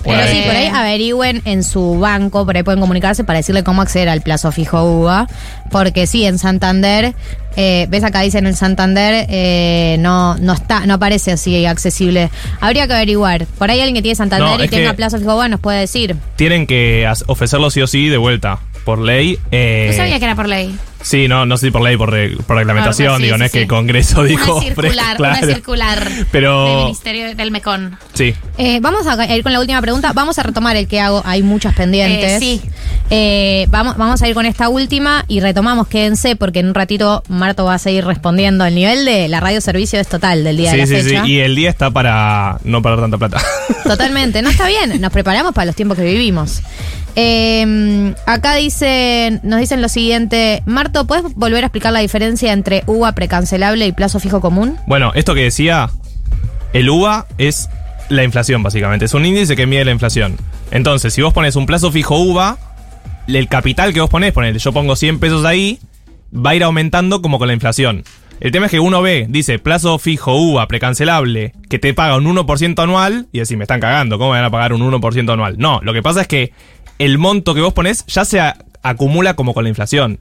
Pero 0.05 0.27
sí, 0.29 0.43
por 0.47 0.55
ahí 0.55 0.67
averigüen 0.67 1.43
en 1.45 1.63
su 1.65 1.99
banco, 1.99 2.45
por 2.45 2.57
ahí 2.57 2.63
pueden 2.63 2.81
comunicarse 2.81 3.25
para 3.25 3.39
decirle 3.39 3.65
cómo 3.65 3.83
acceder 3.83 4.09
al 4.09 4.21
plazo 4.23 4.53
fijo 4.53 4.83
UVA. 4.83 5.27
Porque 5.71 6.07
sí, 6.07 6.25
en 6.25 6.39
Santander, 6.39 7.15
eh, 7.57 7.87
ves 7.91 8.05
acá 8.05 8.21
dice 8.21 8.39
en 8.39 8.47
el 8.47 8.55
Santander, 8.57 9.27
eh, 9.29 9.97
no, 10.01 10.37
no 10.37 10.53
está, 10.53 10.87
no 10.87 10.95
aparece 10.95 11.33
así 11.33 11.65
accesible. 11.67 12.31
Habría 12.61 12.87
que 12.87 12.93
averiguar. 12.95 13.47
Por 13.59 13.71
ahí 13.71 13.81
alguien 13.81 13.95
que 13.97 14.03
tiene 14.03 14.15
Santander 14.17 14.49
No, 14.57 14.61
y 14.63 14.65
es 14.67 14.71
tenga 14.71 14.91
que- 14.91 14.97
plazo 14.97 15.19
fijo 15.19 15.35
UVA 15.35 15.49
nos 15.49 15.61
puede 15.61 15.81
decir. 15.81 16.17
Tienen 16.37 16.67
que 16.67 17.07
as- 17.07 17.25
ofrecerlo 17.27 17.71
sí 17.71 17.81
o 17.83 17.87
sí 17.87 18.09
de 18.09 18.17
vuelta, 18.19 18.59
por 18.85 18.99
ley. 18.99 19.39
eh, 19.51 19.87
No 19.91 19.97
sabía 19.97 20.19
que 20.19 20.25
era 20.27 20.35
por 20.37 20.49
ley. 20.49 20.77
Sí, 21.05 21.29
no, 21.29 21.45
no 21.45 21.59
sé 21.59 21.67
si 21.67 21.71
por 21.71 21.83
ley, 21.83 21.99
por, 21.99 22.11
re- 22.11 22.35
por 22.47 22.57
reglamentación, 22.57 23.19
sí, 23.19 23.25
digo, 23.25 23.35
sí, 23.35 23.39
no 23.39 23.45
es 23.45 23.53
que 23.53 23.61
el 23.63 23.69
Congreso 23.69 24.23
dijo... 24.25 24.55
Una 24.57 24.63
circular, 24.65 25.17
claro. 25.19 25.39
una 25.45 25.55
circular 25.55 26.09
Pero- 26.33 26.65
del 26.67 26.77
Ministerio 26.87 27.35
del 27.35 27.51
Mecón. 27.51 27.99
Sí, 28.15 28.35
Eh, 28.57 28.79
vamos 28.81 29.07
a 29.07 29.37
ir 29.37 29.43
con 29.43 29.53
la 29.53 29.61
última 29.61 29.81
pregunta. 29.83 30.13
Vamos 30.15 30.39
a 30.39 30.43
retomar 30.45 30.77
el 30.77 30.89
que 30.89 31.01
hago. 31.01 31.23
Hay 31.27 31.43
muchas 31.43 31.75
pendientes. 31.75 32.33
Eh, 32.33 32.39
sí. 32.41 32.63
Eh, 33.11 33.67
vamos, 33.69 33.97
vamos 33.99 34.23
a 34.23 34.29
ir 34.29 34.35
con 34.35 34.47
esta 34.47 34.69
última 34.71 35.25
y 35.29 35.41
retomamos. 35.41 35.89
Quédense 35.89 36.37
porque 36.37 36.61
en 36.61 36.69
un 36.69 36.75
ratito 36.75 37.23
Marto 37.29 37.65
va 37.67 37.75
a 37.75 37.79
seguir 37.79 38.05
respondiendo. 38.07 38.65
El 38.65 38.75
nivel 38.77 39.05
de 39.05 39.29
la 39.29 39.41
radio 39.41 39.61
servicio 39.61 40.01
es 40.01 40.09
total 40.09 40.43
del 40.45 40.57
día 40.57 40.73
de 40.73 40.87
sí, 40.87 40.93
la 40.95 41.03
sí, 41.03 41.09
fecha. 41.11 41.27
Y 41.27 41.41
el 41.41 41.55
día 41.57 41.69
está 41.69 41.91
para 41.91 42.59
no 42.65 42.81
perder 42.81 43.01
tanta 43.01 43.19
plata. 43.19 43.43
Totalmente. 43.85 44.41
No 44.41 44.49
está 44.51 44.69
bien. 44.69 45.01
Nos 45.01 45.13
preparamos 45.13 45.53
para 45.53 45.67
los 45.67 45.75
tiempos 45.77 45.99
que 45.99 46.05
vivimos. 46.05 46.63
Eh, 47.17 48.15
acá 48.27 48.55
dicen, 48.55 49.41
nos 49.43 49.59
dicen 49.59 49.83
lo 49.83 49.89
siguiente. 49.89 50.63
Marto, 50.67 50.94
¿puedes 51.03 51.35
volver 51.35 51.65
a 51.65 51.67
explicar 51.67 51.93
la 51.93 51.99
diferencia 51.99 52.53
entre 52.53 52.85
UVA 52.87 53.13
precancelable 53.13 53.87
y 53.87 53.93
plazo 53.93 54.21
fijo 54.21 54.41
común? 54.41 54.77
Bueno, 54.87 55.11
esto 55.15 55.35
que 55.35 55.43
decía, 55.43 55.91
el 56.73 56.89
UVA 56.89 57.27
es 57.39 57.69
la 58.09 58.23
inflación, 58.23 58.63
básicamente. 58.63 59.07
Es 59.07 59.15
un 59.15 59.27
índice 59.27 59.57
que 59.57 59.67
mide 59.67 59.85
la 59.85 59.91
inflación. 59.91 60.37
Entonces, 60.71 61.13
si 61.13 61.23
vos 61.23 61.33
pones 61.33 61.57
un 61.57 61.67
plazo 61.67 61.91
fijo 61.91 62.19
UVA, 62.19 62.59
el 63.27 63.49
capital 63.49 63.93
que 63.93 64.01
vos 64.01 64.11
ponés, 64.11 64.33
ponele, 64.33 64.59
yo 64.59 64.73
pongo 64.73 64.95
100 64.95 65.19
pesos 65.19 65.45
ahí, 65.45 65.81
va 66.35 66.51
a 66.51 66.55
ir 66.55 66.63
aumentando 66.63 67.23
como 67.23 67.39
con 67.39 67.49
la 67.49 67.55
inflación. 67.55 68.05
El 68.41 68.51
tema 68.51 68.67
es 68.67 68.73
que 68.73 68.81
uno 68.81 69.01
ve, 69.01 69.27
dice, 69.29 69.59
plazo 69.59 69.99
fijo 69.99 70.35
UVA 70.35 70.67
precancelable, 70.69 71.55
que 71.69 71.79
te 71.79 71.95
paga 71.95 72.17
un 72.17 72.25
1% 72.25 72.83
anual, 72.83 73.27
y 73.33 73.39
decís, 73.39 73.57
me 73.57 73.65
están 73.65 73.81
cagando, 73.81 74.19
¿cómo 74.19 74.33
me 74.33 74.39
van 74.39 74.47
a 74.47 74.51
pagar 74.51 74.73
un 74.73 74.83
1% 74.83 75.33
anual? 75.33 75.57
No, 75.59 75.81
lo 75.83 75.93
que 75.93 76.03
pasa 76.03 76.23
es 76.23 76.29
que 76.29 76.53
el 76.99 77.19
monto 77.19 77.55
que 77.55 77.61
vos 77.61 77.73
ponés 77.73 78.05
ya 78.07 78.25
se 78.25 78.41
acumula 78.83 79.35
como 79.35 79.55
con 79.55 79.65
la 79.65 79.71
inflación. 79.71 80.19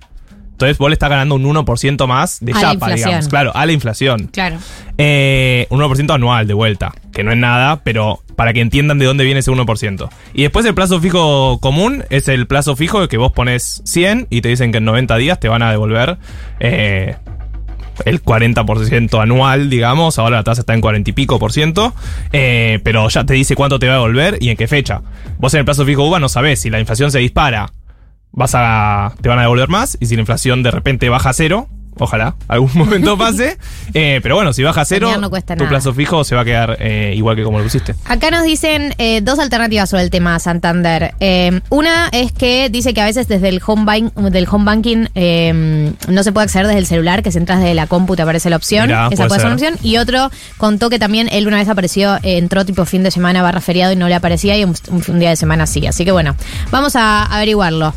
Entonces 0.53 0.77
vos 0.77 0.89
le 0.89 0.93
estás 0.93 1.09
ganando 1.09 1.35
un 1.35 1.43
1% 1.43 2.07
más 2.07 2.37
de 2.39 2.53
A 2.53 2.59
chapa, 2.59 2.93
digamos. 2.93 3.27
Claro, 3.27 3.51
a 3.55 3.65
la 3.65 3.71
inflación. 3.71 4.29
Claro. 4.31 4.57
Eh, 4.97 5.67
un 5.71 5.81
1% 5.81 6.13
anual 6.13 6.47
de 6.47 6.53
vuelta, 6.53 6.93
que 7.11 7.23
no 7.23 7.31
es 7.31 7.37
nada, 7.37 7.81
pero 7.83 8.21
para 8.35 8.53
que 8.53 8.61
entiendan 8.61 8.99
de 8.99 9.05
dónde 9.05 9.25
viene 9.25 9.39
ese 9.39 9.51
1%. 9.51 10.09
Y 10.33 10.43
después 10.43 10.65
el 10.65 10.75
plazo 10.75 11.01
fijo 11.01 11.59
común 11.59 12.05
es 12.09 12.27
el 12.27 12.45
plazo 12.47 12.75
fijo 12.75 13.07
que 13.07 13.17
vos 13.17 13.31
pones 13.31 13.81
100 13.85 14.27
y 14.29 14.41
te 14.41 14.49
dicen 14.49 14.71
que 14.71 14.77
en 14.77 14.85
90 14.85 15.17
días 15.17 15.39
te 15.39 15.49
van 15.49 15.63
a 15.63 15.71
devolver 15.71 16.17
eh, 16.59 17.15
el 18.05 18.23
40% 18.23 19.21
anual, 19.21 19.69
digamos. 19.71 20.19
Ahora 20.19 20.37
la 20.37 20.43
tasa 20.43 20.61
está 20.61 20.75
en 20.75 20.81
40 20.81 21.09
y 21.09 21.13
pico 21.13 21.39
por 21.39 21.51
ciento, 21.51 21.93
eh, 22.31 22.79
pero 22.83 23.09
ya 23.09 23.23
te 23.25 23.33
dice 23.33 23.55
cuánto 23.55 23.79
te 23.79 23.87
va 23.87 23.93
a 23.93 23.97
devolver 23.97 24.37
y 24.39 24.49
en 24.49 24.57
qué 24.57 24.67
fecha. 24.67 25.01
Vos 25.39 25.53
en 25.55 25.59
el 25.59 25.65
plazo 25.65 25.85
fijo 25.85 26.03
UVA 26.07 26.19
no 26.19 26.29
sabés 26.29 26.59
si 26.59 26.69
la 26.69 26.79
inflación 26.79 27.11
se 27.11 27.19
dispara 27.19 27.71
vas 28.33 28.53
a 28.55 29.13
te 29.21 29.29
van 29.29 29.39
a 29.39 29.43
devolver 29.43 29.69
más 29.69 29.97
y 30.01 30.07
si 30.07 30.15
la 30.15 30.21
inflación 30.21 30.63
de 30.63 30.71
repente 30.71 31.07
baja 31.07 31.29
a 31.29 31.33
cero, 31.33 31.69
ojalá 31.99 32.35
algún 32.47 32.71
momento 32.75 33.17
pase, 33.17 33.57
eh, 33.93 34.19
pero 34.23 34.35
bueno, 34.35 34.53
si 34.53 34.63
baja 34.63 34.81
a 34.81 34.85
cero, 34.85 35.09
no 35.19 35.29
tu 35.29 35.35
nada. 35.63 35.69
plazo 35.69 35.93
fijo 35.93 36.23
se 36.23 36.35
va 36.35 36.41
a 36.41 36.45
quedar 36.45 36.77
eh, 36.79 37.13
igual 37.15 37.35
que 37.35 37.43
como 37.43 37.57
lo 37.59 37.63
pusiste. 37.63 37.95
Acá 38.05 38.31
nos 38.31 38.43
dicen 38.43 38.93
eh, 38.97 39.21
dos 39.21 39.39
alternativas 39.39 39.89
sobre 39.89 40.03
el 40.03 40.09
tema 40.09 40.37
Santander. 40.39 41.13
Una 41.69 42.09
es 42.11 42.31
que 42.31 42.69
dice 42.69 42.93
que 42.93 43.01
a 43.01 43.05
veces 43.05 43.27
desde 43.27 43.49
el 43.49 43.61
home, 43.65 43.85
bank- 43.85 44.13
del 44.15 44.47
home 44.49 44.65
banking 44.65 45.05
no 46.07 46.23
se 46.23 46.31
puede 46.31 46.45
acceder 46.45 46.67
desde 46.67 46.79
el 46.79 46.85
celular, 46.85 47.23
que 47.23 47.31
si 47.31 47.37
entras 47.37 47.59
desde 47.59 47.73
la 47.73 47.87
compu 47.87 48.15
te 48.15 48.21
aparece 48.21 48.49
la 48.49 48.55
opción. 48.57 48.87
Mirá, 48.87 49.07
Esa 49.07 49.15
puede 49.15 49.27
puede 49.29 49.39
ser 49.41 49.45
una 49.47 49.55
opción. 49.55 49.75
Y 49.81 49.97
otro 49.97 50.29
contó 50.57 50.89
que 50.89 50.99
también 50.99 51.29
él 51.31 51.47
una 51.47 51.57
vez 51.57 51.69
apareció, 51.69 52.17
entró 52.23 52.65
tipo 52.65 52.85
fin 52.85 53.03
de 53.03 53.11
semana 53.11 53.41
barra 53.41 53.61
feriado 53.61 53.93
y 53.93 53.95
no 53.95 54.07
le 54.07 54.15
aparecía 54.15 54.57
y 54.57 54.63
un, 54.63 54.75
un 55.07 55.19
día 55.19 55.29
de 55.29 55.35
semana 55.35 55.65
sí. 55.67 55.85
Así 55.87 56.05
que 56.05 56.11
bueno, 56.11 56.35
vamos 56.71 56.95
a 56.95 57.23
averiguarlo. 57.25 57.93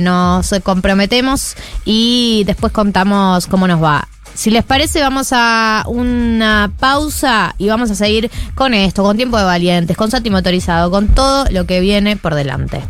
Nos 0.00 0.54
comprometemos 0.62 1.56
y 1.84 2.44
después 2.46 2.72
contamos 2.72 3.25
cómo 3.48 3.66
nos 3.66 3.82
va. 3.82 4.08
Si 4.34 4.50
les 4.50 4.64
parece, 4.64 5.00
vamos 5.00 5.28
a 5.32 5.84
una 5.86 6.70
pausa 6.78 7.54
y 7.56 7.68
vamos 7.68 7.90
a 7.90 7.94
seguir 7.94 8.30
con 8.54 8.74
esto, 8.74 9.02
con 9.02 9.16
tiempo 9.16 9.38
de 9.38 9.44
valientes, 9.44 9.96
con 9.96 10.10
Sati 10.10 10.28
motorizado, 10.28 10.90
con 10.90 11.08
todo 11.08 11.46
lo 11.50 11.64
que 11.64 11.80
viene 11.80 12.16
por 12.16 12.34
delante. 12.34 12.82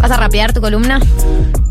¿Vas 0.00 0.10
a 0.10 0.16
rapear 0.16 0.54
tu 0.54 0.62
columna? 0.62 0.98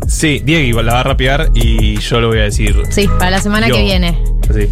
Sí, 0.06 0.40
Diego 0.44 0.82
la 0.82 0.94
va 0.94 1.00
a 1.00 1.02
rapear 1.02 1.50
y 1.54 1.98
yo 1.98 2.20
lo 2.20 2.28
voy 2.28 2.38
a 2.38 2.42
decir. 2.44 2.76
Sí, 2.90 3.08
para 3.18 3.32
la 3.32 3.40
semana 3.40 3.68
yo. 3.68 3.74
que 3.74 3.82
viene. 3.82 4.22
Así. 4.48 4.68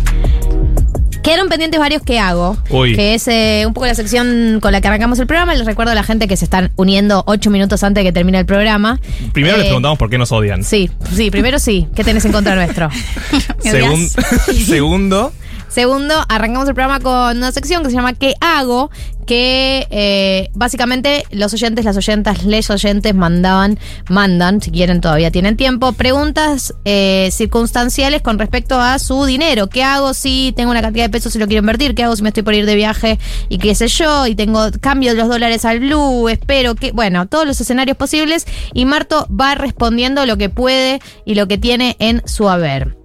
Quedaron 1.27 1.49
pendientes 1.49 1.81
varios 1.81 2.03
que 2.03 2.21
hago, 2.21 2.57
Uy. 2.71 2.95
que 2.95 3.15
es 3.15 3.27
eh, 3.27 3.65
un 3.67 3.75
poco 3.75 3.87
la 3.87 3.97
sección 3.97 4.61
con 4.63 4.71
la 4.71 4.81
que 4.81 4.87
arrancamos 4.87 5.19
el 5.19 5.27
programa. 5.27 5.55
Les 5.57 5.67
recuerdo 5.67 5.91
a 5.91 5.95
la 5.97 6.05
gente 6.05 6.29
que 6.29 6.37
se 6.37 6.45
están 6.45 6.71
uniendo 6.77 7.25
ocho 7.27 7.51
minutos 7.51 7.83
antes 7.83 8.05
de 8.05 8.09
que 8.09 8.13
termine 8.13 8.39
el 8.39 8.47
programa. 8.47 9.01
Primero 9.33 9.57
Eh, 9.57 9.59
les 9.59 9.67
preguntamos 9.67 9.99
por 9.99 10.09
qué 10.09 10.19
nos 10.19 10.31
odian. 10.31 10.63
Sí, 10.63 10.89
sí, 11.15 11.33
primero 11.33 11.59
sí. 11.59 11.89
¿Qué 11.97 12.05
tenés 12.05 12.25
en 12.27 12.31
contra 12.33 12.55
nuestro? 12.55 12.89
¿Me 13.65 13.71
Segun- 13.73 14.09
segundo, 14.67 15.33
Segundo, 15.69 16.15
arrancamos 16.29 16.69
el 16.69 16.75
programa 16.75 17.01
con 17.01 17.37
una 17.37 17.53
sección 17.53 17.83
que 17.83 17.91
se 17.91 17.97
llama 17.97 18.15
¿Qué 18.15 18.35
hago? 18.41 18.91
Que 19.27 19.89
eh, 19.91 20.51
básicamente 20.55 21.25
los 21.33 21.53
oyentes, 21.53 21.85
las 21.85 21.97
oyentas, 21.97 22.45
les 22.45 22.71
oyentes 22.71 23.13
mandaban, 23.15 23.79
mandan, 24.09 24.63
si 24.63 24.71
quieren 24.71 25.01
todavía 25.01 25.33
tienen 25.33 25.57
tiempo, 25.57 25.93
preguntas 25.93 26.73
eh, 26.85 27.29
circunstanciales 27.33 28.23
con 28.23 28.39
respecto 28.39 28.81
a 28.81 29.01
su 29.01 29.25
dinero. 29.25 29.67
¿Qué 29.69 29.83
hago 29.83 30.15
si 30.15 30.55
tengo 30.57 30.71
una 30.71 30.81
cantidad 30.81 31.05
de 31.07 31.11
pesos 31.11 31.35
y 31.35 31.41
lo 31.41 31.47
quiero 31.47 31.61
invertir? 31.61 31.97
¿Qué 31.97 32.05
hago 32.05 32.15
si 32.15 32.23
me 32.23 32.29
estoy 32.29 32.45
por 32.45 32.55
ir 32.55 32.67
de 32.67 32.77
viaje 32.77 33.19
y 33.49 33.59
qué 33.59 33.75
sé 33.75 33.89
yo? 33.89 34.29
Y 34.29 34.37
tengo 34.37 34.71
cambio 34.81 35.11
de 35.11 35.19
los 35.19 35.29
dólares 35.29 35.65
al 35.65 35.81
blue, 35.81 36.29
espero 36.29 36.77
que, 36.77 36.93
bueno, 36.93 37.27
todos 37.27 37.47
los 37.47 37.61
escenarios 37.61 37.97
posibles. 37.97 38.47
Y 38.73 38.85
Marto 38.85 39.27
va 39.29 39.57
respondiendo 39.57 40.25
lo 40.25 40.37
que 40.37 40.49
puede 40.49 41.01
y 41.25 41.35
lo 41.35 41.49
que 41.49 41.59
tiene 41.59 41.97
en 41.99 42.23
su 42.27 42.49
haber. 42.49 42.97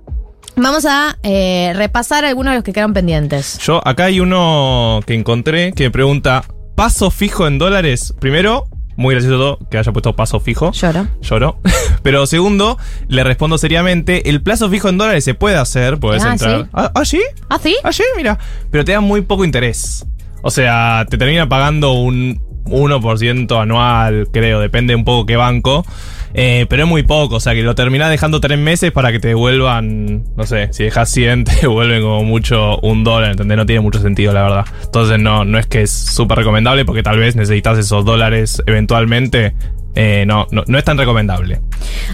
Vamos 0.56 0.86
a 0.86 1.18
eh, 1.24 1.72
repasar 1.76 2.26
algunos 2.26 2.52
de 2.52 2.56
los 2.58 2.64
que 2.64 2.74
quedaron 2.74 2.94
pendientes. 2.94 3.58
yo 3.60 3.86
acá 3.88 4.06
hay 4.06 4.20
uno 4.20 5.00
que 5.06 5.14
encontré 5.14 5.72
que 5.74 5.86
me 5.86 5.92
pregunta, 5.92 6.44
¿paso 6.76 7.10
fijo 7.10 7.48
en 7.48 7.58
dólares? 7.58 8.14
Primero, 8.20 8.68
muy 8.98 9.16
gracioso 9.16 9.38
todo 9.38 9.60
que 9.70 9.78
haya 9.78 9.92
puesto 9.94 10.16
paso 10.16 10.40
fijo. 10.40 10.72
Lloro. 10.74 11.08
Lloro. 11.22 11.60
Pero 12.04 12.26
segundo, 12.26 12.78
le 13.08 13.24
respondo 13.24 13.58
seriamente, 13.58 14.30
el 14.30 14.44
plazo 14.44 14.70
fijo 14.70 14.90
en 14.90 14.98
dólares 14.98 15.24
se 15.24 15.34
puede 15.34 15.56
hacer, 15.56 16.00
puedes 16.00 16.24
Ah, 16.24 16.34
entrar. 16.34 16.62
¿sí? 16.64 16.68
¿Ah, 16.74 16.92
ah, 16.96 17.06
sí? 17.06 17.22
¿Ah, 17.50 17.60
sí? 17.62 17.76
Ah, 17.84 17.94
sí, 17.94 18.04
mira. 18.18 18.38
Pero 18.70 18.84
te 18.86 18.92
da 18.92 19.00
muy 19.00 19.22
poco 19.22 19.46
interés. 19.46 20.06
O 20.44 20.52
sea, 20.52 21.06
te 21.10 21.18
termina 21.18 21.48
pagando 21.48 21.94
un 21.94 22.42
1% 22.66 23.62
anual, 23.62 24.28
creo, 24.34 24.60
depende 24.60 24.96
un 24.96 25.06
poco 25.06 25.26
qué 25.26 25.36
banco. 25.38 25.86
Eh, 26.34 26.66
pero 26.70 26.84
es 26.84 26.90
muy 26.90 27.04
poco, 27.04 27.36
o 27.36 27.40
sea 27.40 27.54
que 27.54 27.62
lo 27.62 27.76
terminás 27.76 28.10
dejando 28.10 28.40
tres 28.40 28.58
meses 28.58 28.92
para 28.92 29.12
que 29.12 29.20
te 29.20 29.30
devuelvan, 29.30 30.24
no 30.36 30.46
sé, 30.46 30.70
si 30.72 30.84
dejas 30.84 31.10
100 31.10 31.44
te 31.46 31.56
devuelven 31.62 32.02
como 32.02 32.24
mucho 32.24 32.78
un 32.80 33.04
dólar, 33.04 33.32
¿entendés? 33.32 33.58
No 33.58 33.66
tiene 33.66 33.82
mucho 33.82 34.00
sentido, 34.00 34.34
la 34.34 34.44
verdad. 34.44 34.66
Entonces 34.84 35.20
no, 35.20 35.46
no 35.46 35.58
es 35.58 35.68
que 35.68 35.84
es 35.84 35.92
súper 35.92 36.38
recomendable 36.40 36.86
porque 36.86 37.04
tal 37.04 37.18
vez 37.18 37.36
necesitas 37.36 37.78
esos 37.78 38.06
dólares 38.06 38.62
eventualmente. 38.66 39.54
Eh, 39.94 40.24
no, 40.26 40.48
no, 40.52 40.64
no 40.68 40.78
es 40.78 40.86
tan 40.86 40.98
recomendable. 40.98 41.62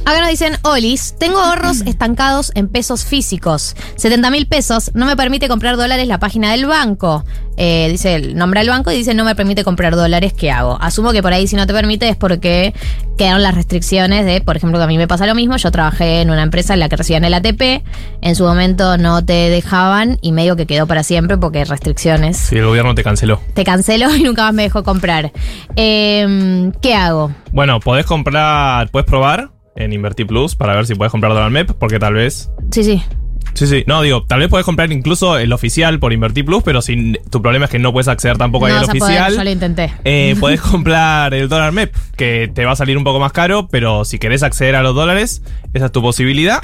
Acá 0.03 0.19
nos 0.19 0.30
dicen, 0.30 0.58
Olis, 0.63 1.15
tengo 1.19 1.39
ahorros 1.39 1.82
estancados 1.86 2.51
en 2.56 2.69
pesos 2.69 3.06
físicos. 3.06 3.75
70 3.97 4.30
mil 4.32 4.47
pesos, 4.47 4.91
no 4.95 5.06
me 5.06 5.15
permite 5.15 5.47
comprar 5.47 5.77
dólares 5.77 6.08
la 6.08 6.19
página 6.19 6.51
del 6.51 6.65
banco. 6.65 7.23
Eh, 7.58 7.88
dice, 7.89 8.34
nombra 8.34 8.62
el 8.62 8.70
banco 8.70 8.91
y 8.91 8.96
dice 8.96 9.13
no 9.13 9.26
me 9.26 9.36
permite 9.36 9.63
comprar 9.63 9.96
dólares, 9.96 10.34
¿qué 10.34 10.52
hago? 10.52 10.78
Asumo 10.80 11.12
que 11.12 11.22
por 11.22 11.34
ahí 11.34 11.48
si 11.48 11.56
no 11.56 11.67
te 11.67 11.74
permite 11.74 12.08
es 12.08 12.15
porque 12.15 12.74
quedaron 13.17 13.41
las 13.41 13.56
restricciones 13.56 14.26
de, 14.26 14.41
por 14.41 14.56
ejemplo, 14.56 14.78
que 14.78 14.84
a 14.84 14.88
mí 14.88 14.98
me 14.98 15.08
pasa 15.08 15.26
lo 15.26 15.36
mismo, 15.36 15.58
yo 15.58 15.72
trabajé 15.72 16.22
en 16.22 16.30
una 16.30 16.43
empresa 16.43 16.76
en 16.76 16.80
la 16.80 16.89
que 16.89 16.96
recibían 16.96 17.26
el 17.26 17.34
ATP, 17.34 17.84
en 18.22 18.36
su 18.36 18.43
momento 18.43 18.98
no 18.98 19.26
te 19.26 19.50
dejaban 19.50 20.20
y 20.22 20.32
medio 20.32 20.56
que 20.56 20.67
quedó 20.67 20.88
para 20.88 21.04
siempre 21.04 21.38
porque 21.38 21.65
restricciones. 21.65 22.38
Si 22.38 22.58
el 22.58 22.65
gobierno 22.65 22.93
te 22.96 23.04
canceló. 23.04 23.41
Te 23.54 23.63
canceló 23.63 24.15
y 24.15 24.24
nunca 24.24 24.43
más 24.43 24.54
me 24.54 24.63
dejó 24.63 24.84
comprar. 24.84 25.32
Eh, 25.76 26.72
¿Qué 26.82 26.93
hago? 26.93 27.32
Bueno, 27.52 27.80
podés 27.80 28.06
comprar, 28.06 28.89
puedes 28.89 29.08
probar 29.08 29.50
en 29.76 29.93
Invertir 29.93 30.28
Plus 30.28 30.56
para 30.56 30.76
ver 30.76 30.86
si 30.86 30.96
puedes 30.96 31.12
comprar 31.12 31.34
dólar 31.34 31.52
MEP, 31.52 31.72
porque 31.72 32.00
tal 32.00 32.15
vez 32.15 32.50
Sí, 32.72 32.84
sí. 32.84 33.04
Sí, 33.58 33.65
sí. 33.65 33.84
No, 33.88 34.04
digo, 34.04 34.24
tal 34.24 34.39
vez 34.39 34.50
puedes 34.50 34.65
comprar 34.65 34.91
incluso 34.91 35.36
el 35.39 35.52
oficial 35.52 35.98
por 35.98 36.13
Invertir 36.13 36.46
Plus, 36.46 36.62
pero 36.62 36.84
sin, 36.84 37.17
tu 37.32 37.41
problema 37.41 37.65
es 37.65 37.72
que 37.72 37.80
no 37.80 37.91
puedes 37.91 38.08
acceder 38.08 38.38
tampoco 38.38 38.67
no 38.67 38.74
ahí 38.76 38.78
al 38.78 38.84
a 38.84 38.88
poder, 38.88 39.02
oficial. 39.02 39.36
yo 39.36 39.43
lo 39.43 39.50
intenté. 39.50 39.91
Eh, 40.06 40.36
podés 40.39 40.62
comprar 40.62 41.34
el 41.34 41.50
dólar 41.50 41.72
MEP, 41.72 41.91
que 42.15 42.52
te 42.54 42.65
va 42.65 42.74
a 42.74 42.76
salir 42.76 43.00
un 43.00 43.04
poco 43.04 43.20
más 43.20 43.32
caro, 43.32 43.67
pero 43.67 44.06
si 44.06 44.20
querés 44.20 44.43
acceder 44.43 44.76
a 44.76 44.84
los 44.84 44.93
dólares, 44.93 45.41
esa 45.74 45.88
es 45.88 45.91
tu 45.91 46.04
posibilidad. 46.04 46.62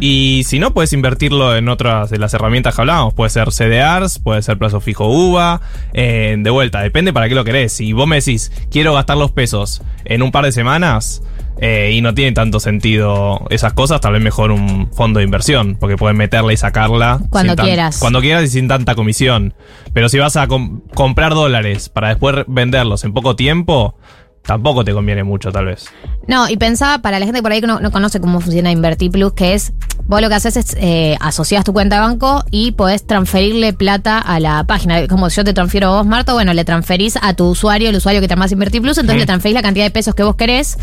Y 0.00 0.42
si 0.46 0.58
no, 0.58 0.74
puedes 0.74 0.92
invertirlo 0.92 1.56
en 1.56 1.66
otras 1.70 2.10
de 2.10 2.18
las 2.18 2.34
herramientas 2.34 2.74
que 2.74 2.82
hablábamos. 2.82 3.14
Puede 3.14 3.30
ser 3.30 3.50
CDRs, 3.50 4.18
puede 4.18 4.42
ser 4.42 4.58
plazo 4.58 4.82
fijo 4.82 5.06
UVA. 5.08 5.62
eh, 5.94 6.36
de 6.38 6.50
vuelta, 6.50 6.82
depende 6.82 7.14
para 7.14 7.26
qué 7.26 7.34
lo 7.34 7.44
querés. 7.44 7.72
Si 7.72 7.94
vos 7.94 8.06
me 8.06 8.16
decís, 8.16 8.52
quiero 8.70 8.92
gastar 8.92 9.16
los 9.16 9.32
pesos 9.32 9.80
en 10.04 10.22
un 10.22 10.30
par 10.30 10.44
de 10.44 10.52
semanas. 10.52 11.22
Eh, 11.58 11.92
y 11.94 12.00
no 12.00 12.14
tiene 12.14 12.32
tanto 12.32 12.60
sentido 12.60 13.46
esas 13.50 13.72
cosas, 13.72 14.00
tal 14.00 14.12
vez 14.14 14.22
mejor 14.22 14.50
un 14.50 14.90
fondo 14.92 15.18
de 15.18 15.24
inversión, 15.24 15.76
porque 15.78 15.96
puedes 15.96 16.16
meterla 16.16 16.52
y 16.52 16.56
sacarla. 16.56 17.20
Cuando 17.30 17.54
quieras. 17.56 17.98
Cuando 17.98 18.20
quieras 18.20 18.44
y 18.44 18.48
sin 18.48 18.68
tanta 18.68 18.94
comisión. 18.94 19.54
Pero 19.92 20.08
si 20.08 20.18
vas 20.18 20.36
a 20.36 20.46
com- 20.48 20.82
comprar 20.94 21.34
dólares 21.34 21.88
para 21.88 22.08
después 22.08 22.44
venderlos 22.48 23.04
en 23.04 23.12
poco 23.12 23.36
tiempo, 23.36 23.96
tampoco 24.42 24.84
te 24.84 24.92
conviene 24.92 25.24
mucho, 25.24 25.52
tal 25.52 25.66
vez. 25.66 25.86
No, 26.26 26.48
y 26.48 26.56
pensaba 26.56 26.98
para 26.98 27.18
la 27.18 27.26
gente 27.26 27.42
por 27.42 27.52
ahí 27.52 27.60
que 27.60 27.66
no, 27.66 27.80
no 27.80 27.90
conoce 27.90 28.20
cómo 28.20 28.40
funciona 28.40 28.70
Invertir 28.70 29.10
Plus, 29.10 29.32
que 29.32 29.54
es, 29.54 29.72
vos 30.06 30.20
lo 30.20 30.28
que 30.28 30.34
haces 30.34 30.56
es 30.56 30.76
eh, 30.78 31.16
asocias 31.20 31.64
tu 31.64 31.72
cuenta 31.72 31.96
de 31.96 32.02
banco 32.02 32.44
y 32.50 32.72
podés 32.72 33.06
transferirle 33.06 33.72
plata 33.72 34.18
a 34.18 34.38
la 34.40 34.64
página. 34.64 35.06
Como 35.08 35.30
si 35.30 35.36
yo 35.36 35.44
te 35.44 35.52
transfiero 35.54 35.88
a 35.88 35.96
vos, 35.98 36.06
Marta, 36.06 36.32
bueno, 36.34 36.52
le 36.54 36.64
transferís 36.64 37.18
a 37.20 37.34
tu 37.34 37.46
usuario, 37.48 37.88
el 37.90 37.96
usuario 37.96 38.20
que 38.20 38.28
te 38.28 38.34
armás 38.34 38.52
Invertir 38.52 38.82
Plus, 38.82 38.98
entonces 38.98 39.16
Mm. 39.16 39.20
le 39.20 39.26
transferís 39.26 39.54
la 39.54 39.62
cantidad 39.62 39.84
de 39.84 39.90
pesos 39.90 40.14
que 40.14 40.22
vos 40.22 40.36
querés, 40.36 40.78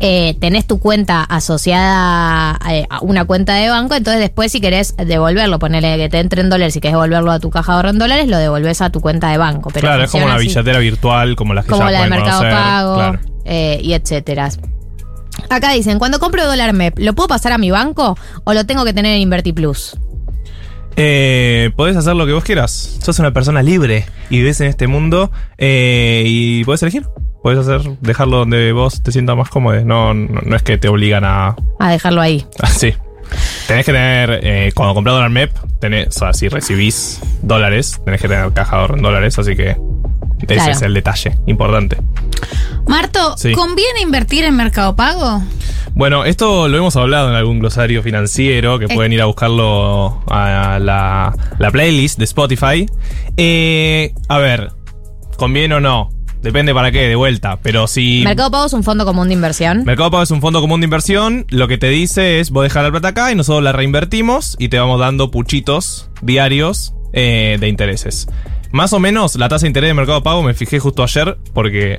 eh, 0.00 0.36
tenés 0.40 0.66
tu 0.66 0.78
cuenta 0.80 1.22
asociada 1.22 2.58
eh, 2.70 2.86
a 2.90 3.00
una 3.00 3.24
cuenta 3.24 3.54
de 3.54 3.68
banco, 3.68 3.94
entonces 3.94 4.20
después 4.20 4.50
si 4.52 4.60
querés 4.60 4.94
devolverlo, 4.96 5.58
ponerle 5.58 5.96
que 5.96 6.08
te 6.08 6.18
entre 6.20 6.40
en 6.40 6.50
dólares, 6.50 6.74
si 6.74 6.80
querés 6.80 6.94
devolverlo 6.94 7.30
a 7.32 7.38
tu 7.40 7.50
caja 7.50 7.72
de 7.72 7.76
ahorro 7.76 7.90
en 7.90 7.98
dólares, 7.98 8.28
lo 8.28 8.38
devolvés 8.38 8.80
a 8.80 8.90
tu 8.90 9.00
cuenta 9.00 9.28
de 9.30 9.38
banco. 9.38 9.70
Pero 9.72 9.86
claro, 9.88 10.04
es 10.04 10.10
como 10.10 10.24
una 10.26 10.34
así 10.36 10.46
billetera 10.48 10.78
virtual, 10.78 11.36
como 11.36 11.54
las 11.54 11.64
que 11.64 11.70
como 11.70 11.84
ya 11.84 11.90
la 11.90 12.02
de 12.04 12.10
Mercado 12.10 12.38
conocer. 12.38 12.52
Pago 12.52 12.94
Claro. 12.96 13.20
eh, 13.44 13.80
y 13.82 13.92
etcétera. 13.92 14.48
Acá 15.50 15.72
dicen, 15.72 15.98
cuando 15.98 16.18
compro 16.18 16.46
dólar 16.46 16.72
MEP, 16.72 16.98
¿lo 16.98 17.14
puedo 17.14 17.28
pasar 17.28 17.52
a 17.52 17.58
mi 17.58 17.70
banco 17.70 18.16
o 18.44 18.54
lo 18.54 18.66
tengo 18.66 18.84
que 18.84 18.92
tener 18.92 19.14
en 19.14 19.22
Inverti 19.22 19.52
Plus? 19.52 19.96
Eh, 20.96 21.70
podés 21.76 21.96
hacer 21.96 22.14
lo 22.14 22.26
que 22.26 22.32
vos 22.32 22.44
quieras. 22.44 22.98
Sos 23.02 23.18
una 23.18 23.32
persona 23.32 23.62
libre 23.62 24.06
y 24.30 24.38
vives 24.38 24.60
en 24.60 24.68
este 24.68 24.86
mundo 24.86 25.30
eh, 25.58 26.22
y 26.26 26.64
podés 26.64 26.82
elegir. 26.82 27.06
Podés 27.42 27.58
hacer, 27.58 27.98
dejarlo 28.00 28.38
donde 28.38 28.72
vos 28.72 29.02
te 29.02 29.12
sientas 29.12 29.36
más 29.36 29.50
cómodo. 29.50 29.84
No, 29.84 30.14
no, 30.14 30.40
no 30.40 30.56
es 30.56 30.62
que 30.62 30.78
te 30.78 30.88
obligan 30.88 31.24
a. 31.24 31.56
A 31.78 31.90
dejarlo 31.90 32.20
ahí. 32.20 32.46
Así. 32.60 32.94
Tenés 33.66 33.86
que 33.86 33.92
tener, 33.92 34.40
eh, 34.42 34.72
cuando 34.74 34.94
compras 34.94 35.14
dólar 35.14 35.30
MEP, 35.30 35.50
tenés, 35.80 36.08
o 36.08 36.12
sea, 36.12 36.32
si 36.32 36.48
recibís 36.48 37.20
dólares, 37.42 38.00
tenés 38.04 38.20
que 38.20 38.28
tener 38.28 38.52
caja 38.52 38.76
de 38.76 38.82
ahorro 38.82 38.96
en 38.96 39.02
dólares, 39.02 39.38
así 39.38 39.56
que 39.56 39.76
ese 40.40 40.54
Claro. 40.54 40.72
es 40.72 40.82
el 40.82 40.94
detalle 40.94 41.38
importante. 41.46 41.96
Marto, 42.86 43.36
Sí. 43.36 43.52
¿conviene 43.52 44.00
invertir 44.02 44.44
en 44.44 44.56
Mercado 44.56 44.94
Pago? 44.96 45.42
Bueno, 45.94 46.24
esto 46.24 46.66
lo 46.68 46.76
hemos 46.76 46.96
hablado 46.96 47.28
en 47.30 47.36
algún 47.36 47.60
glosario 47.60 48.02
financiero, 48.02 48.78
que 48.78 48.86
Eh. 48.86 48.94
pueden 48.94 49.12
ir 49.12 49.22
a 49.22 49.26
buscarlo 49.26 50.22
a 50.28 50.78
la, 50.80 51.34
la 51.58 51.70
playlist 51.70 52.18
de 52.18 52.24
Spotify. 52.24 52.86
Eh, 53.36 54.12
a 54.28 54.38
ver, 54.38 54.72
¿conviene 55.36 55.76
o 55.76 55.80
no? 55.80 56.10
Depende 56.42 56.74
para 56.74 56.90
qué, 56.92 57.08
de 57.08 57.16
vuelta. 57.16 57.58
Pero 57.62 57.86
si... 57.86 58.22
Mercado 58.24 58.50
Pago 58.50 58.66
es 58.66 58.72
un 58.74 58.82
fondo 58.84 59.06
común 59.06 59.28
de 59.28 59.34
inversión. 59.34 59.84
Mercado 59.84 60.10
Pago 60.10 60.22
es 60.24 60.30
un 60.30 60.42
fondo 60.42 60.60
común 60.60 60.80
de 60.80 60.84
inversión. 60.84 61.46
Lo 61.48 61.68
que 61.68 61.78
te 61.78 61.88
dice 61.88 62.40
es, 62.40 62.50
vos 62.50 62.64
dejar 62.64 62.84
la 62.84 62.90
plata 62.90 63.08
acá 63.08 63.32
y 63.32 63.34
nosotros 63.34 63.62
la 63.62 63.72
reinvertimos 63.72 64.56
y 64.58 64.68
te 64.68 64.78
vamos 64.78 65.00
dando 65.00 65.30
puchitos 65.30 66.10
diarios 66.20 66.92
eh, 67.14 67.56
de 67.60 67.68
intereses. 67.68 68.26
Más 68.74 68.92
o 68.92 68.98
menos 68.98 69.36
la 69.36 69.48
tasa 69.48 69.62
de 69.62 69.68
interés 69.68 69.90
de 69.90 69.94
Mercado 69.94 70.24
Pago 70.24 70.42
me 70.42 70.52
fijé 70.52 70.80
justo 70.80 71.04
ayer 71.04 71.38
porque 71.52 71.98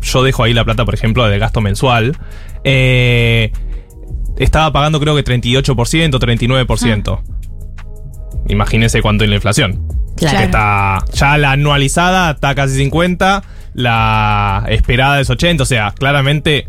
yo 0.00 0.22
dejo 0.22 0.42
ahí 0.42 0.54
la 0.54 0.64
plata, 0.64 0.86
por 0.86 0.94
ejemplo, 0.94 1.22
de 1.26 1.38
gasto 1.38 1.60
mensual. 1.60 2.16
Eh, 2.64 3.52
estaba 4.38 4.72
pagando 4.72 4.98
creo 5.00 5.14
que 5.14 5.22
38%, 5.22 6.18
39%. 6.18 7.22
Imagínense 8.48 9.02
cuánto 9.02 9.24
es 9.24 9.28
la 9.28 9.36
inflación. 9.36 9.86
Claro. 10.16 10.38
Que 10.38 10.44
está 10.44 10.98
ya 11.12 11.36
la 11.36 11.52
anualizada 11.52 12.30
está 12.30 12.54
casi 12.54 12.74
50, 12.76 13.44
la 13.74 14.64
esperada 14.70 15.20
es 15.20 15.28
80, 15.28 15.62
o 15.62 15.66
sea, 15.66 15.92
claramente 15.92 16.68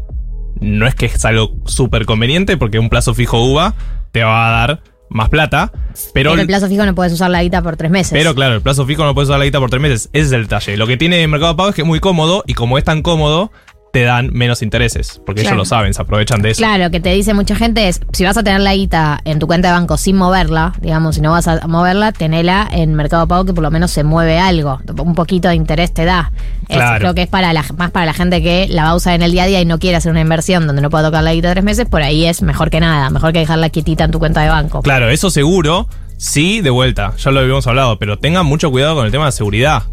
no 0.59 0.85
es 0.85 0.95
que 0.95 1.05
es 1.05 1.23
algo 1.23 1.55
súper 1.65 2.05
conveniente 2.05 2.57
porque 2.57 2.77
un 2.77 2.89
plazo 2.89 3.13
fijo 3.13 3.41
UVA 3.41 3.73
te 4.11 4.21
va 4.21 4.49
a 4.49 4.67
dar 4.67 4.81
más 5.09 5.29
plata, 5.29 5.71
pero, 6.13 6.31
Pero 6.31 6.41
el 6.41 6.47
plazo 6.47 6.67
fijo 6.67 6.85
no 6.85 6.95
puedes 6.95 7.13
usar 7.13 7.29
la 7.29 7.43
guita 7.43 7.61
por 7.61 7.77
tres 7.77 7.91
meses. 7.91 8.11
pero 8.11 8.33
claro, 8.35 8.55
el 8.55 8.61
plazo 8.61 8.85
fijo 8.85 9.03
no 9.03 9.13
puedes 9.13 9.29
usar 9.29 9.39
la 9.39 9.45
guita 9.45 9.59
por 9.59 9.69
tres 9.69 9.81
meses, 9.81 10.09
ese 10.13 10.25
es 10.25 10.31
el 10.31 10.43
detalle. 10.43 10.77
Lo 10.77 10.87
que 10.87 10.97
tiene 10.97 11.27
Mercado 11.27 11.55
Pago 11.55 11.69
es 11.69 11.75
que 11.75 11.81
es 11.81 11.87
muy 11.87 11.99
cómodo 11.99 12.43
y 12.47 12.53
como 12.53 12.77
es 12.77 12.83
tan 12.83 13.01
cómodo, 13.01 13.51
te 13.95 14.03
dan 14.03 14.29
menos 14.33 14.61
intereses, 14.61 15.21
porque 15.25 15.39
Claro. 15.43 15.55
ellos 15.55 15.69
lo 15.69 15.69
saben, 15.73 15.93
se 15.93 16.01
aprovechan 16.01 16.41
de 16.41 16.49
eso. 16.51 16.57
Claro, 16.57 16.91
que 16.91 16.99
te 16.99 17.13
dice 17.13 17.33
mucha 17.33 17.55
gente 17.55 17.87
es, 17.87 18.01
si 18.11 18.25
vas 18.25 18.35
a 18.35 18.43
tener 18.43 18.59
la 18.59 18.75
guita 18.75 19.21
en 19.23 19.39
tu 19.39 19.47
cuenta 19.47 19.69
de 19.69 19.73
banco 19.73 19.95
sin 19.95 20.17
moverla, 20.17 20.73
digamos, 20.81 21.15
si 21.15 21.21
no 21.21 21.31
vas 21.31 21.47
a 21.47 21.65
moverla, 21.65 22.11
tenela 22.11 22.67
en 22.73 22.93
Mercado 22.95 23.25
Pago 23.25 23.45
que 23.45 23.53
por 23.53 23.63
lo 23.63 23.71
menos 23.71 23.91
se 23.91 24.03
mueve 24.03 24.37
algo, 24.37 24.81
un 25.01 25.15
poquito 25.15 25.47
de 25.47 25.55
interés 25.55 25.93
te 25.93 26.03
da. 26.03 26.33
Es- 26.67 26.75
Claro. 26.75 26.99
creo 26.99 27.13
que 27.15 27.21
es 27.21 27.29
para 27.29 27.53
la, 27.53 27.63
más 27.77 27.91
para 27.91 28.05
la 28.05 28.13
gente 28.13 28.43
que 28.43 28.67
la 28.69 28.83
va 28.83 28.89
a 28.89 28.95
usar 28.95 29.13
en 29.13 29.21
el 29.21 29.31
día 29.31 29.43
a 29.43 29.47
día 29.47 29.61
y 29.61 29.65
no 29.65 29.79
quiere 29.79 29.95
hacer 29.95 30.11
una 30.11 30.19
inversión 30.19 30.67
donde 30.67 30.81
no 30.81 30.89
pueda 30.89 31.05
tocar 31.05 31.23
la 31.23 31.33
guita 31.33 31.51
tres 31.53 31.63
meses, 31.63 31.85
por 31.87 32.01
ahí 32.01 32.25
es 32.25 32.41
mejor 32.41 32.69
que 32.69 32.81
nada, 32.81 33.09
mejor 33.11 33.31
que 33.31 33.39
dejarla 33.39 33.69
quietita 33.69 34.03
en 34.03 34.11
tu 34.11 34.19
cuenta 34.19 34.41
de 34.41 34.49
banco. 34.49 34.81
Claro, 34.81 35.07
eso 35.09 35.29
seguro, 35.29 35.87
sí, 36.17 36.59
de 36.59 36.69
vuelta, 36.69 37.13
ya 37.15 37.31
lo 37.31 37.39
habíamos 37.39 37.65
hablado, 37.65 37.97
pero 37.97 38.19
tengan 38.19 38.45
mucho 38.45 38.69
cuidado 38.71 38.95
con 38.95 39.05
el 39.05 39.11
tema 39.13 39.27
de 39.27 39.31
seguridad. 39.31 39.83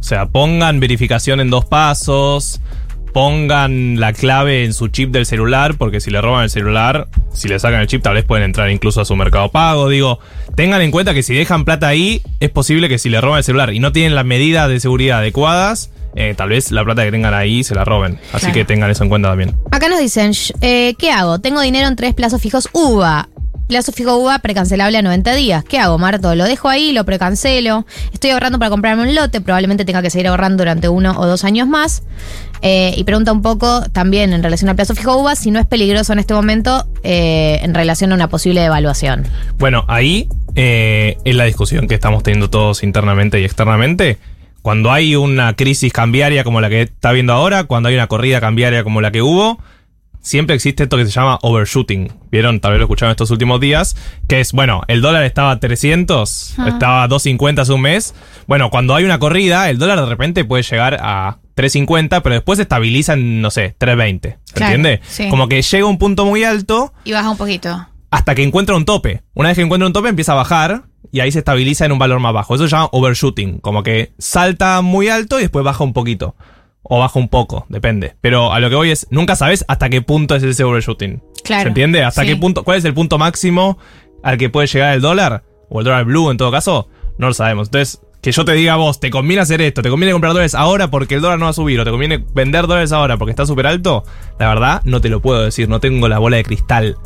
O 0.00 0.04
sea, 0.04 0.26
pongan 0.26 0.80
verificación 0.80 1.38
en 1.38 1.48
dos 1.50 1.64
pasos, 1.64 2.60
pongan 3.12 4.00
la 4.00 4.12
clave 4.12 4.64
en 4.64 4.72
su 4.74 4.88
chip 4.88 5.10
del 5.10 5.26
celular, 5.26 5.74
porque 5.76 6.00
si 6.00 6.10
le 6.10 6.20
roban 6.20 6.44
el 6.44 6.50
celular, 6.50 7.08
si 7.32 7.48
le 7.48 7.58
sacan 7.58 7.80
el 7.80 7.86
chip, 7.86 8.02
tal 8.02 8.14
vez 8.14 8.24
pueden 8.24 8.44
entrar 8.44 8.70
incluso 8.70 9.00
a 9.00 9.04
su 9.04 9.14
mercado 9.16 9.50
pago. 9.50 9.88
Digo, 9.88 10.18
tengan 10.56 10.82
en 10.82 10.90
cuenta 10.90 11.14
que 11.14 11.22
si 11.22 11.34
dejan 11.34 11.64
plata 11.64 11.88
ahí, 11.88 12.22
es 12.40 12.50
posible 12.50 12.88
que 12.88 12.98
si 12.98 13.08
le 13.08 13.20
roban 13.20 13.38
el 13.38 13.44
celular 13.44 13.72
y 13.72 13.78
no 13.78 13.92
tienen 13.92 14.14
las 14.14 14.24
medidas 14.24 14.68
de 14.68 14.80
seguridad 14.80 15.18
adecuadas, 15.18 15.90
eh, 16.14 16.34
tal 16.36 16.50
vez 16.50 16.70
la 16.72 16.84
plata 16.84 17.04
que 17.04 17.10
tengan 17.10 17.34
ahí 17.34 17.64
se 17.64 17.74
la 17.74 17.84
roben. 17.84 18.18
Así 18.32 18.40
Claro. 18.46 18.54
que 18.54 18.64
tengan 18.64 18.90
eso 18.90 19.02
en 19.02 19.08
cuenta 19.08 19.28
también. 19.28 19.56
Acá 19.70 19.88
nos 19.88 20.00
dicen, 20.00 20.32
eh, 20.60 20.94
¿qué 20.98 21.10
hago? 21.10 21.38
Tengo 21.38 21.60
dinero 21.60 21.88
en 21.88 21.96
tres 21.96 22.14
plazos 22.14 22.40
fijos 22.40 22.68
UVA. 22.72 23.28
Plazo 23.68 23.92
fijo 23.92 24.16
UVA 24.16 24.38
precancelable 24.40 24.98
a 24.98 25.02
90 25.02 25.34
días. 25.34 25.64
¿Qué 25.64 25.78
hago, 25.78 25.98
Marto? 25.98 26.34
¿Lo 26.34 26.44
dejo 26.44 26.68
ahí? 26.68 26.92
¿Lo 26.92 27.04
precancelo? 27.04 27.86
Estoy 28.12 28.30
ahorrando 28.30 28.58
para 28.58 28.70
comprarme 28.70 29.02
un 29.02 29.14
lote. 29.14 29.40
Probablemente 29.40 29.84
tenga 29.84 30.02
que 30.02 30.10
seguir 30.10 30.28
ahorrando 30.28 30.58
durante 30.58 30.88
uno 30.88 31.14
o 31.18 31.26
dos 31.26 31.44
años 31.44 31.68
más. 31.68 32.02
Eh, 32.60 32.94
y 32.96 33.04
pregunta 33.04 33.32
un 33.32 33.42
poco 33.42 33.82
también 33.90 34.32
en 34.32 34.42
relación 34.42 34.68
al 34.68 34.76
plazo 34.76 34.94
fijo 34.94 35.16
UVA 35.16 35.34
si 35.34 35.50
no 35.50 35.58
es 35.58 35.66
peligroso 35.66 36.12
en 36.12 36.20
este 36.20 36.32
momento 36.32 36.86
eh, 37.02 37.58
en 37.62 37.74
relación 37.74 38.12
a 38.12 38.14
una 38.14 38.28
posible 38.28 38.60
devaluación. 38.60 39.24
Bueno, 39.58 39.84
ahí 39.88 40.28
eh, 40.54 41.16
es 41.24 41.34
la 41.34 41.44
discusión 41.44 41.88
que 41.88 41.94
estamos 41.94 42.22
teniendo 42.22 42.50
todos 42.50 42.82
internamente 42.82 43.40
y 43.40 43.44
externamente. 43.44 44.18
Cuando 44.62 44.92
hay 44.92 45.16
una 45.16 45.54
crisis 45.56 45.92
cambiaria 45.92 46.44
como 46.44 46.60
la 46.60 46.68
que 46.68 46.82
está 46.82 47.10
viendo 47.10 47.32
ahora, 47.32 47.64
cuando 47.64 47.88
hay 47.88 47.96
una 47.96 48.06
corrida 48.06 48.40
cambiaria 48.40 48.84
como 48.84 49.00
la 49.00 49.10
que 49.10 49.22
hubo, 49.22 49.58
siempre 50.22 50.54
existe 50.56 50.84
esto 50.84 50.96
que 50.96 51.04
se 51.04 51.10
llama 51.10 51.38
overshooting. 51.42 52.10
¿Vieron? 52.30 52.60
Tal 52.60 52.72
vez 52.72 52.78
lo 52.78 52.84
escucharon 52.86 53.10
estos 53.10 53.30
últimos 53.30 53.60
días. 53.60 53.94
Que 54.28 54.40
es, 54.40 54.52
bueno, 54.52 54.80
el 54.88 55.02
dólar 55.02 55.24
estaba 55.24 55.50
a 55.50 55.60
300, 55.60 56.54
estaba 56.66 57.02
a 57.02 57.08
250 57.08 57.62
hace 57.62 57.72
un 57.72 57.82
mes. 57.82 58.14
Bueno, 58.46 58.70
cuando 58.70 58.94
hay 58.94 59.04
una 59.04 59.18
corrida, 59.18 59.68
el 59.68 59.78
dólar 59.78 60.00
de 60.00 60.06
repente 60.06 60.44
puede 60.44 60.62
llegar 60.62 60.98
a 61.02 61.38
350, 61.54 62.22
pero 62.22 62.34
después 62.36 62.56
se 62.56 62.62
estabiliza 62.62 63.12
en, 63.12 63.42
no 63.42 63.50
sé, 63.50 63.74
320. 63.78 64.38
¿Se 64.44 64.54
Claro, 64.54 64.74
entiende? 64.74 65.00
sí. 65.06 65.28
Como 65.28 65.48
que 65.48 65.60
llega 65.60 65.86
un 65.86 65.98
punto 65.98 66.24
muy 66.24 66.44
alto 66.44 66.94
Y 67.04 67.12
baja 67.12 67.28
un 67.28 67.36
poquito. 67.36 67.86
hasta 68.10 68.34
que 68.34 68.42
encuentra 68.42 68.74
un 68.76 68.84
tope. 68.86 69.22
Una 69.34 69.48
vez 69.50 69.56
que 69.56 69.62
encuentra 69.62 69.86
un 69.86 69.92
tope 69.92 70.08
empieza 70.08 70.32
a 70.32 70.36
bajar 70.36 70.84
y 71.10 71.20
ahí 71.20 71.30
se 71.32 71.40
estabiliza 71.40 71.84
en 71.84 71.92
un 71.92 71.98
valor 71.98 72.20
más 72.20 72.32
bajo. 72.32 72.54
Eso 72.54 72.64
se 72.64 72.70
llama 72.70 72.88
overshooting, 72.92 73.58
como 73.58 73.82
que 73.82 74.12
salta 74.18 74.80
muy 74.80 75.08
alto 75.08 75.38
y 75.38 75.42
después 75.42 75.62
baja 75.64 75.84
un 75.84 75.92
poquito. 75.92 76.36
O 76.82 76.98
baja 76.98 77.18
un 77.18 77.28
poco, 77.28 77.66
depende. 77.68 78.14
Pero 78.20 78.52
a 78.52 78.60
lo 78.60 78.68
que 78.68 78.76
voy 78.76 78.90
es, 78.90 79.06
nunca 79.10 79.36
sabes 79.36 79.64
hasta 79.68 79.88
qué 79.88 80.02
punto 80.02 80.34
es 80.34 80.42
ese 80.42 80.64
overshooting. 80.64 81.22
Claro. 81.44 81.62
¿Se 81.62 81.68
entiende? 81.68 82.02
¿Hasta 82.04 82.22
Sí. 82.22 82.28
qué 82.28 82.36
punto? 82.36 82.64
¿Cuál 82.64 82.78
es 82.78 82.84
el 82.84 82.94
punto 82.94 83.18
máximo 83.18 83.78
al 84.22 84.36
que 84.36 84.50
puede 84.50 84.66
llegar 84.66 84.94
el 84.94 85.00
dólar? 85.00 85.44
O 85.68 85.78
el 85.80 85.84
dólar 85.84 86.04
blue 86.04 86.30
en 86.30 86.36
todo 86.36 86.50
caso, 86.50 86.88
no 87.18 87.28
lo 87.28 87.34
sabemos. 87.34 87.68
Entonces, 87.68 88.00
que 88.20 88.30
yo 88.32 88.44
te 88.44 88.52
diga 88.52 88.74
a 88.74 88.76
vos, 88.76 89.00
te 89.00 89.10
conviene 89.10 89.42
hacer 89.42 89.60
esto, 89.62 89.82
te 89.82 89.90
conviene 89.90 90.12
comprar 90.12 90.32
dólares 90.32 90.54
ahora 90.54 90.90
porque 90.90 91.16
el 91.16 91.20
dólar 91.22 91.38
no 91.38 91.46
va 91.46 91.50
a 91.50 91.54
subir, 91.54 91.80
o 91.80 91.84
te 91.84 91.90
conviene 91.90 92.24
vender 92.34 92.66
dólares 92.66 92.92
ahora 92.92 93.16
porque 93.16 93.30
está 93.30 93.46
súper 93.46 93.66
alto, 93.66 94.04
la 94.38 94.48
verdad 94.48 94.80
no 94.84 95.00
te 95.00 95.08
lo 95.08 95.20
puedo 95.20 95.42
decir, 95.42 95.68
no 95.68 95.80
tengo 95.80 96.06
la 96.08 96.18
bola 96.18 96.36
de 96.36 96.44
cristal. 96.44 96.96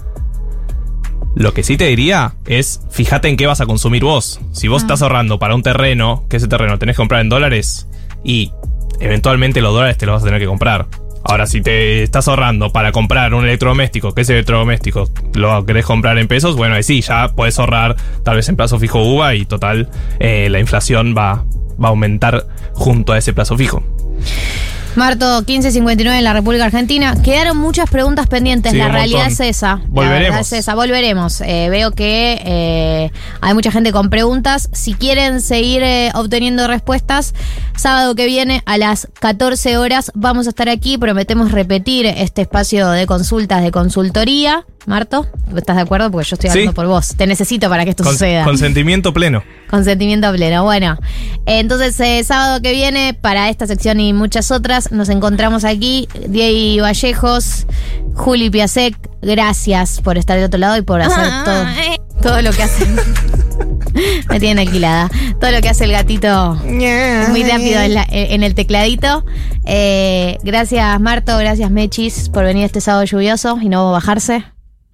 Lo 1.34 1.52
que 1.52 1.62
sí 1.62 1.76
te 1.76 1.86
diría 1.86 2.34
es, 2.46 2.80
fíjate 2.90 3.28
en 3.28 3.36
qué 3.36 3.46
vas 3.46 3.60
a 3.60 3.66
consumir 3.66 4.02
vos. 4.04 4.40
Si 4.52 4.68
vos 4.68 4.82
estás 4.82 5.02
ahorrando 5.02 5.38
para 5.38 5.54
un 5.54 5.62
terreno, 5.62 6.24
que 6.28 6.38
ese 6.38 6.48
terreno 6.48 6.78
tenés 6.78 6.96
que 6.96 7.02
comprar 7.02 7.20
en 7.20 7.28
dólares, 7.28 7.88
y 8.24 8.52
eventualmente 9.00 9.60
los 9.60 9.72
dólares 9.72 9.98
te 9.98 10.06
los 10.06 10.14
vas 10.14 10.22
a 10.22 10.26
tener 10.26 10.40
que 10.40 10.46
comprar. 10.46 10.86
Ahora, 11.28 11.46
si 11.46 11.60
te 11.60 12.04
estás 12.04 12.28
ahorrando 12.28 12.70
para 12.70 12.92
comprar 12.92 13.34
un 13.34 13.44
electrodoméstico, 13.44 14.14
que 14.14 14.20
ese 14.20 14.34
electrodoméstico 14.34 15.10
lo 15.34 15.66
querés 15.66 15.84
comprar 15.84 16.18
en 16.18 16.28
pesos, 16.28 16.54
bueno, 16.54 16.76
ahí 16.76 16.84
sí, 16.84 17.00
ya 17.00 17.32
puedes 17.34 17.58
ahorrar 17.58 17.96
tal 18.22 18.36
vez 18.36 18.48
en 18.48 18.54
plazo 18.54 18.78
fijo 18.78 19.02
UVA 19.02 19.34
y 19.34 19.44
total, 19.44 19.88
eh, 20.20 20.48
la 20.50 20.60
inflación 20.60 21.16
va, 21.18 21.44
va 21.82 21.88
a 21.88 21.90
aumentar 21.90 22.46
junto 22.74 23.12
a 23.12 23.18
ese 23.18 23.32
plazo 23.32 23.56
fijo. 23.56 23.82
Marto, 24.96 25.26
1559 25.42 26.18
en 26.18 26.24
la 26.24 26.32
República 26.32 26.64
Argentina. 26.64 27.14
Quedaron 27.22 27.58
muchas 27.58 27.90
preguntas 27.90 28.26
pendientes. 28.28 28.72
Sí, 28.72 28.78
la 28.78 28.88
realidad 28.88 29.26
montón. 29.26 29.46
es 29.46 29.56
esa. 29.56 29.76
La 29.76 29.82
Volveremos. 29.88 30.22
verdad 30.22 30.40
es 30.40 30.52
esa. 30.52 30.74
Volveremos. 30.74 31.40
Eh, 31.42 31.68
veo 31.70 31.90
que 31.90 32.40
eh, 32.44 33.10
hay 33.40 33.54
mucha 33.54 33.70
gente 33.70 33.92
con 33.92 34.08
preguntas. 34.08 34.68
Si 34.72 34.94
quieren 34.94 35.40
seguir 35.40 35.82
eh, 35.82 36.10
obteniendo 36.14 36.66
respuestas, 36.66 37.34
sábado 37.76 38.14
que 38.14 38.26
viene 38.26 38.62
a 38.64 38.78
las 38.78 39.08
14 39.20 39.76
horas 39.76 40.10
vamos 40.14 40.46
a 40.46 40.50
estar 40.50 40.68
aquí. 40.68 40.96
Prometemos 40.96 41.52
repetir 41.52 42.06
este 42.06 42.42
espacio 42.42 42.88
de 42.88 43.06
consultas 43.06 43.62
de 43.62 43.70
consultoría. 43.70 44.64
Marto, 44.86 45.26
¿estás 45.56 45.76
de 45.76 45.82
acuerdo? 45.82 46.10
Porque 46.12 46.28
yo 46.28 46.34
estoy 46.34 46.48
Sí. 46.50 46.58
hablando 46.58 46.74
por 46.74 46.86
vos. 46.86 47.14
Te 47.16 47.26
necesito 47.26 47.68
para 47.68 47.82
que 47.84 47.90
esto 47.90 48.04
Con- 48.04 48.12
suceda. 48.12 48.44
consentimiento 48.44 49.12
pleno. 49.12 49.42
Consentimiento 49.68 50.32
pleno. 50.32 50.62
Bueno, 50.62 50.96
eh, 51.44 51.58
entonces 51.58 51.98
eh, 51.98 52.22
sábado 52.22 52.62
que 52.62 52.70
viene, 52.72 53.12
para 53.12 53.48
esta 53.48 53.66
sección 53.66 53.98
y 53.98 54.12
muchas 54.12 54.50
otras, 54.52 54.92
nos 54.92 55.08
encontramos 55.08 55.64
aquí. 55.64 56.08
Diego 56.28 56.84
Vallejos, 56.84 57.66
Juli 58.14 58.48
Piasek, 58.48 58.96
gracias 59.22 60.00
por 60.00 60.18
estar 60.18 60.38
de 60.38 60.44
otro 60.44 60.58
lado 60.60 60.76
y 60.76 60.82
por 60.82 61.00
hacer 61.02 61.32
todo, 61.44 61.64
todo 62.22 62.42
lo 62.42 62.52
que 62.52 62.62
hace. 62.62 62.86
Me 64.28 64.38
tienen 64.38 64.58
alquilada. 64.66 65.08
Todo 65.40 65.50
lo 65.50 65.60
que 65.62 65.68
hace 65.70 65.84
el 65.84 65.92
gatito 65.92 66.54
muy 66.64 67.42
rápido 67.44 67.80
en, 67.80 67.94
la- 67.94 68.06
en 68.08 68.42
el 68.42 68.54
tecladito. 68.54 69.24
Eh, 69.64 70.36
gracias 70.44 71.00
Marto, 71.00 71.36
gracias 71.38 71.70
Mechis 71.72 72.28
por 72.28 72.44
venir 72.44 72.64
este 72.64 72.80
sábado 72.80 73.04
lluvioso 73.04 73.58
y 73.60 73.68
no 73.68 73.90
bajarse. 73.92 74.44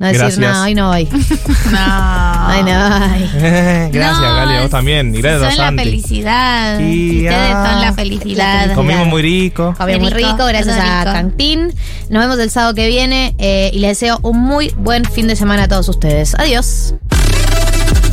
No 0.03 0.09
decir 0.09 0.21
Gracias. 0.23 0.39
nada, 0.41 0.65
hoy 0.65 0.75
no 0.75 0.89
voy. 0.89 1.05
No. 1.71 1.79
Ay, 1.79 2.63
no 2.65 2.99
voy. 2.99 3.29
Gracias, 3.93 4.19
No, 4.21 4.35
Gali, 4.35 4.57
a 4.57 4.61
vos 4.63 4.71
también. 4.71 5.15
Y 5.15 5.23
gracias 5.23 5.43
a 5.43 5.51
Son 5.51 5.59
la 5.59 5.65
Santi. 5.67 5.85
felicidad. 5.85 6.79
Sí, 6.79 7.19
ustedes 7.25 7.55
ah. 7.55 7.71
son 7.71 7.81
la 7.83 7.93
felicidad. 7.93 8.75
Comimos 8.75 9.07
muy 9.07 9.23
rico. 9.23 9.75
Comió 9.79 10.01
muy 10.01 10.11
rico, 10.11 10.45
gracias 10.45 10.77
a. 10.77 11.05
Cantín. 11.05 11.73
Nos 12.11 12.21
vemos 12.21 12.37
el 12.41 12.51
sábado 12.51 12.75
que 12.75 12.89
viene 12.89 13.37
eh, 13.39 13.71
y 13.73 13.79
les 13.79 13.91
deseo 13.91 14.19
un 14.23 14.41
muy 14.41 14.75
buen 14.77 15.05
fin 15.05 15.29
de 15.29 15.37
semana 15.37 15.63
a 15.65 15.69
todos 15.69 15.89
ustedes. 15.89 16.35
Adiós. 16.35 16.95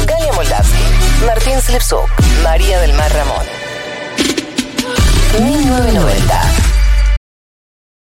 Galia 0.06 0.32
Moldavsky, 0.34 0.84
Martín 1.25 1.60
Slepsuk, 1.60 2.08
María 2.43 2.80
del 2.82 2.93
Mar 2.93 3.12
Ramón. 3.13 3.45
1990. 5.43 6.48